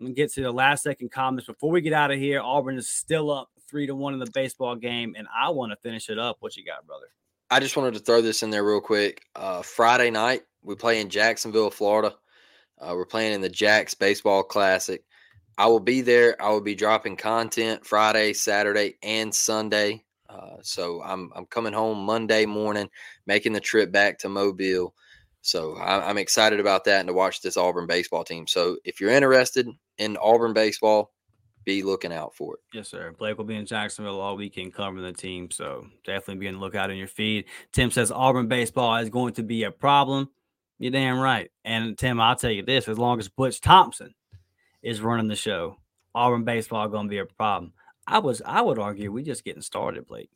[0.00, 2.40] Let me get to the last second comments before we get out of here.
[2.40, 5.76] Auburn is still up three to one in the baseball game, and I want to
[5.76, 6.36] finish it up.
[6.40, 7.06] What you got, brother?
[7.50, 9.22] I just wanted to throw this in there real quick.
[9.36, 12.14] Uh, Friday night, we play in Jacksonville, Florida.
[12.80, 15.04] Uh, we're playing in the Jacks Baseball Classic.
[15.56, 16.40] I will be there.
[16.42, 20.04] I will be dropping content Friday, Saturday, and Sunday.
[20.28, 22.88] Uh, so I'm I'm coming home Monday morning,
[23.26, 24.94] making the trip back to Mobile.
[25.42, 28.46] So I, I'm excited about that and to watch this Auburn baseball team.
[28.46, 31.12] So if you're interested in Auburn baseball,
[31.64, 32.60] be looking out for it.
[32.72, 33.14] Yes, sir.
[33.18, 35.50] Blake will be in Jacksonville all weekend covering the team.
[35.50, 37.44] So definitely be on the lookout in your feed.
[37.72, 40.30] Tim says Auburn baseball is going to be a problem.
[40.78, 41.50] You're damn right.
[41.64, 44.14] And Tim, I'll tell you this as long as Butch Thompson
[44.84, 45.78] is running the show,
[46.14, 47.72] Auburn baseball going to be a problem.
[48.06, 50.30] I was I would argue we just getting started, Blake.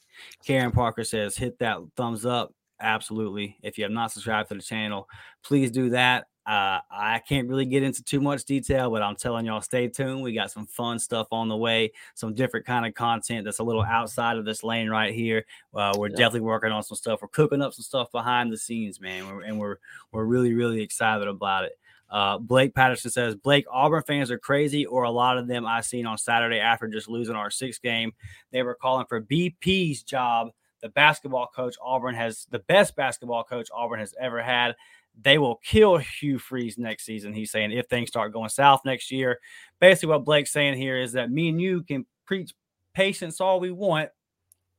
[0.44, 2.52] Karen Parker says hit that thumbs up.
[2.80, 3.58] Absolutely.
[3.62, 5.08] If you have not subscribed to the channel,
[5.42, 6.26] please do that.
[6.46, 10.22] Uh, I can't really get into too much detail, but I'm telling y'all, stay tuned.
[10.22, 13.64] We got some fun stuff on the way, some different kind of content that's a
[13.64, 15.44] little outside of this lane right here.
[15.74, 16.16] Uh, we're yeah.
[16.16, 17.20] definitely working on some stuff.
[17.20, 19.76] We're cooking up some stuff behind the scenes, man, we're, and we're
[20.10, 21.72] we're really really excited about it.
[22.10, 25.82] Uh, Blake Patterson says Blake Auburn fans are crazy, or a lot of them I
[25.82, 28.12] seen on Saturday after just losing our sixth game.
[28.50, 30.48] They were calling for BP's job.
[30.80, 34.76] The basketball coach Auburn has the best basketball coach Auburn has ever had
[35.22, 37.32] they will kill Hugh Freeze next season.
[37.32, 39.38] He's saying if things start going south next year.
[39.80, 42.52] Basically, what Blake's saying here is that me and you can preach
[42.94, 44.10] patience all we want,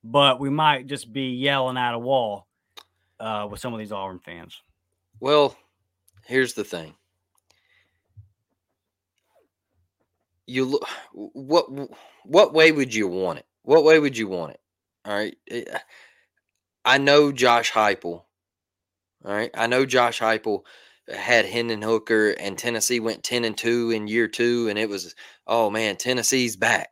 [0.03, 2.47] but we might just be yelling at a wall
[3.19, 4.61] uh, with some of these Auburn fans.
[5.19, 5.55] Well,
[6.25, 6.93] here's the thing.
[10.49, 11.67] You look what
[12.25, 13.45] what way would you want it?
[13.63, 14.59] What way would you want it?
[15.05, 15.35] All right.
[15.49, 15.63] Eh,
[16.85, 18.23] I know Josh Heupel
[19.25, 19.51] all right.
[19.53, 20.63] I know Josh Heupel
[21.13, 25.15] had Hendon Hooker and Tennessee went 10 and 2 in year two, and it was,
[25.45, 26.89] oh man, Tennessee's back.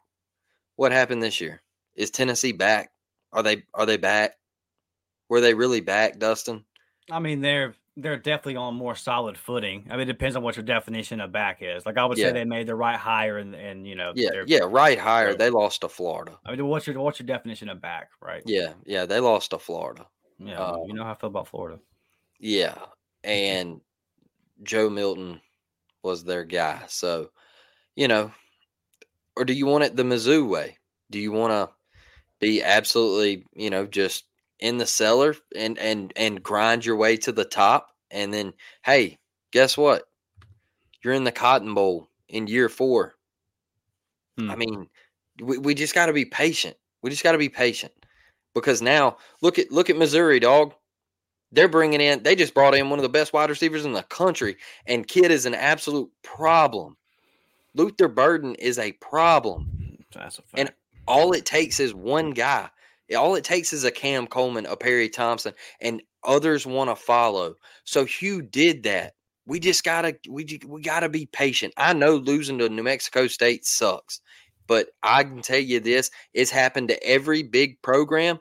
[0.76, 1.62] What happened this year?
[1.95, 2.91] Is Tennessee back?
[3.32, 4.34] Are they are they back?
[5.30, 6.66] Were they really back, Dustin?
[7.10, 9.88] I mean, they're they're definitely on more solid footing.
[9.89, 11.86] I mean, it depends on what your definition of back is.
[11.86, 12.28] Like I would yeah.
[12.28, 15.34] say they made the right hire and and you know yeah yeah right hire.
[15.34, 16.38] They lost to Florida.
[16.45, 18.43] I mean, what's your what's your definition of back, right?
[18.45, 20.06] Yeah yeah they lost to Florida.
[20.39, 21.80] Yeah, uh, you know how I feel about Florida.
[22.39, 22.76] Yeah,
[23.24, 23.82] and
[24.64, 25.41] Joe Milton
[26.04, 26.84] was their guy.
[26.88, 27.32] So,
[27.95, 28.32] you know,
[29.36, 30.78] or do you want it the Mizzou way?
[31.10, 31.74] Do you want to
[32.39, 34.26] be absolutely, you know, just
[34.60, 38.53] in the cellar and and and grind your way to the top, and then,
[38.84, 39.18] hey,
[39.51, 40.03] guess what?
[41.03, 43.16] You're in the Cotton Bowl in year four.
[44.38, 44.51] Hmm.
[44.51, 44.88] I mean,
[45.41, 46.76] we, we just got to be patient.
[47.01, 47.93] We just got to be patient
[48.53, 50.74] because now look at look at Missouri, dog.
[51.51, 54.03] They're bringing in, they just brought in one of the best wide receivers in the
[54.03, 56.97] country, and Kid is an absolute problem.
[57.74, 59.97] Luther Burden is a problem.
[60.14, 60.60] That's a fact.
[60.60, 60.74] And
[61.08, 62.70] all it takes is one guy.
[63.16, 67.55] All it takes is a Cam Coleman, a Perry Thompson, and others want to follow.
[67.86, 69.14] So Hugh did that.
[69.45, 71.74] We just gotta we we gotta be patient.
[71.78, 74.20] I know losing to New Mexico State sucks,
[74.68, 78.39] but I can tell you this: it's happened to every big program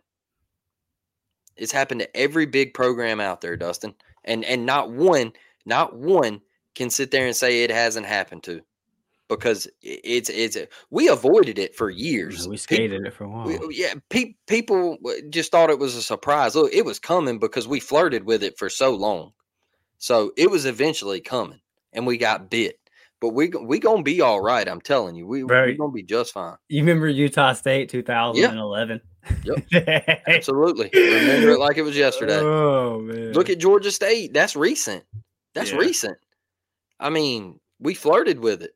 [1.57, 3.95] it's happened to every big program out there, Dustin.
[4.25, 5.33] And and not one,
[5.65, 6.41] not one
[6.75, 8.61] can sit there and say it hasn't happened to.
[9.29, 12.45] Because it's it's uh, we avoided it for years.
[12.45, 13.47] Yeah, we skated people, it for a while.
[13.47, 14.99] We, yeah, pe- people
[15.31, 16.55] just thought it was a surprise.
[16.55, 19.33] Look, it was coming because we flirted with it for so long.
[19.99, 21.61] So it was eventually coming,
[21.93, 22.79] and we got bit.
[23.21, 24.69] But we we gonna be all right.
[24.69, 26.57] I'm telling you, we we gonna be just fine.
[26.69, 29.01] You remember Utah State 2011?
[29.45, 30.91] Yep, absolutely.
[30.95, 32.39] Remember it like it was yesterday.
[32.39, 33.33] Oh man!
[33.33, 34.35] Look at Georgia State.
[34.35, 35.05] That's recent.
[35.55, 35.79] That's yeah.
[35.79, 36.19] recent.
[37.01, 38.73] I mean, we flirted with it.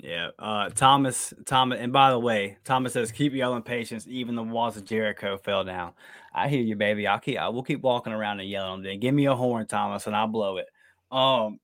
[0.00, 0.30] Yeah.
[0.38, 4.06] Uh, Thomas, Thomas, and by the way, Thomas says, keep yelling patience.
[4.06, 5.92] Even the walls of Jericho fell down.
[6.32, 7.06] I hear you, baby.
[7.06, 8.82] I'll keep, I will keep walking around and yelling.
[8.82, 10.66] Then give me a horn, Thomas, and I'll blow it.
[11.10, 11.58] Um,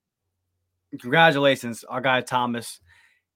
[1.00, 2.80] congratulations, our guy Thomas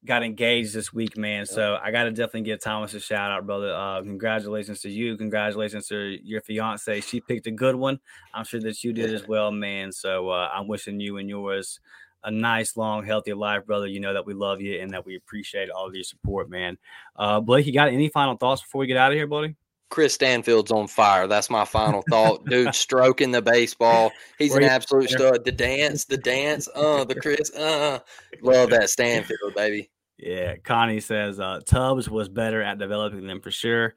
[0.05, 1.47] got engaged this week, man.
[1.47, 3.73] So I got to definitely give Thomas a shout out, brother.
[3.75, 5.17] Uh, congratulations to you.
[5.17, 7.01] Congratulations to your fiance.
[7.03, 7.99] She picked a good one.
[8.33, 9.93] I'm sure that you did as well, man.
[9.93, 11.81] So uh, I'm wishing you and yours
[12.25, 13.87] a nice, long, healthy life, brother.
[13.87, 16.79] You know that we love you and that we appreciate all of your support, man.
[17.17, 19.57] Uh, Blake, you got any final thoughts before we get out of here, buddy?
[19.91, 21.27] Chris Stanfield's on fire.
[21.27, 22.45] That's my final thought.
[22.45, 24.13] Dude, stroking the baseball.
[24.39, 25.45] He's Where an absolute stud.
[25.45, 28.01] The dance, the dance, uh, the Chris, uh,
[28.43, 29.91] love that Stanfield, baby.
[30.19, 33.95] Yeah, Connie says uh, Tubbs was better at developing them for sure.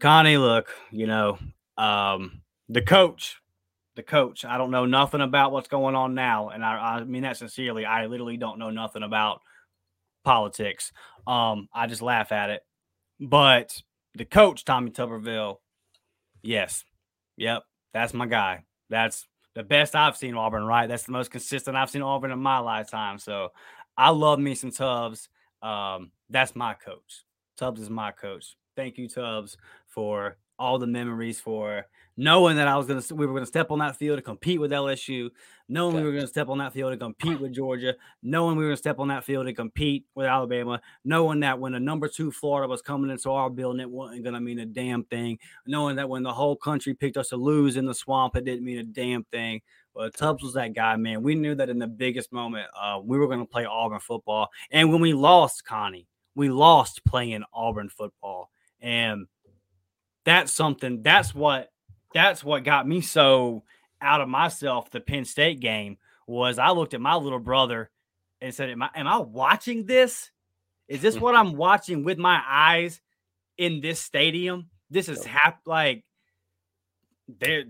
[0.00, 1.38] Connie, look, you know,
[1.76, 3.40] um, the coach,
[3.98, 4.44] the coach.
[4.44, 7.84] I don't know nothing about what's going on now, and I, I mean that sincerely.
[7.84, 9.40] I literally don't know nothing about
[10.24, 10.92] politics.
[11.26, 12.62] Um, I just laugh at it.
[13.18, 13.82] But
[14.14, 15.56] the coach, Tommy Tuberville,
[16.42, 16.84] yes,
[17.36, 18.62] yep, that's my guy.
[18.88, 19.26] That's
[19.56, 20.62] the best I've seen Auburn.
[20.62, 23.18] Right, that's the most consistent I've seen Auburn in my lifetime.
[23.18, 23.48] So
[23.96, 25.28] I love me some Tubbs.
[25.60, 27.24] Um, that's my coach.
[27.56, 28.54] Tubbs is my coach.
[28.76, 29.56] Thank you, Tubbs,
[29.88, 31.86] for all the memories, for
[32.16, 34.72] knowing that I was gonna we were gonna step on that field to compete with
[34.72, 35.30] LSU,
[35.68, 38.70] knowing we were gonna step on that field to compete with Georgia, knowing we were
[38.70, 42.32] gonna step on that field to compete with Alabama, knowing that when the number two
[42.32, 46.08] Florida was coming into our building, it wasn't gonna mean a damn thing, knowing that
[46.08, 48.84] when the whole country picked us to lose in the swamp, it didn't mean a
[48.84, 49.60] damn thing.
[49.94, 51.24] But Tubbs was that guy, man.
[51.24, 54.48] We knew that in the biggest moment, uh, we were going to play Auburn football.
[54.70, 56.06] And when we lost, Connie,
[56.36, 58.48] we lost playing Auburn football.
[58.80, 59.26] And
[60.28, 61.70] that's something, that's what,
[62.12, 63.64] that's what got me so
[64.02, 64.90] out of myself.
[64.90, 67.90] The Penn State game was I looked at my little brother
[68.40, 70.30] and said, Am I, am I watching this?
[70.86, 73.00] Is this what I'm watching with my eyes
[73.56, 74.68] in this stadium?
[74.90, 76.04] This is hap like
[77.40, 77.64] there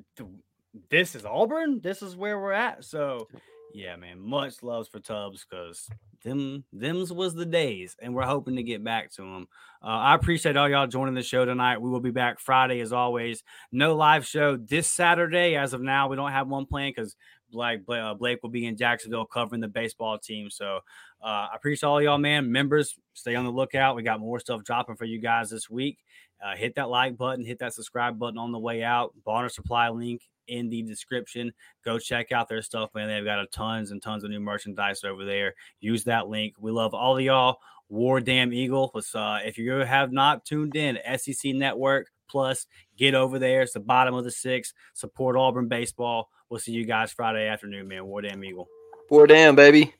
[0.90, 1.80] this is Auburn.
[1.80, 2.84] This is where we're at.
[2.84, 3.28] So,
[3.74, 5.88] yeah, man, much loves for Tubbs because
[6.24, 9.46] them them's was the days, and we're hoping to get back to them.
[9.82, 11.80] Uh, I appreciate all y'all joining the show tonight.
[11.80, 13.42] We will be back Friday as always.
[13.70, 16.08] No live show this Saturday as of now.
[16.08, 17.16] We don't have one planned because
[17.50, 20.50] Blake, uh, Blake will be in Jacksonville covering the baseball team.
[20.50, 20.80] So
[21.22, 22.50] uh, I appreciate all y'all, man.
[22.50, 23.96] Members, stay on the lookout.
[23.96, 25.98] We got more stuff dropping for you guys this week.
[26.44, 29.12] Uh, hit that like button, hit that subscribe button on the way out.
[29.26, 31.52] Barner Supply link in the description.
[31.84, 33.08] Go check out their stuff, man.
[33.08, 35.54] They've got a tons and tons of new merchandise over there.
[35.80, 36.54] Use that link.
[36.58, 37.58] We love all of y'all.
[37.88, 38.90] War Damn Eagle.
[38.94, 43.62] Was, uh, if you have not tuned in, SEC Network Plus, get over there.
[43.62, 44.72] It's the bottom of the six.
[44.94, 46.30] Support Auburn baseball.
[46.48, 48.06] We'll see you guys Friday afternoon, man.
[48.06, 48.68] War Damn Eagle.
[49.10, 49.94] War Damn, baby.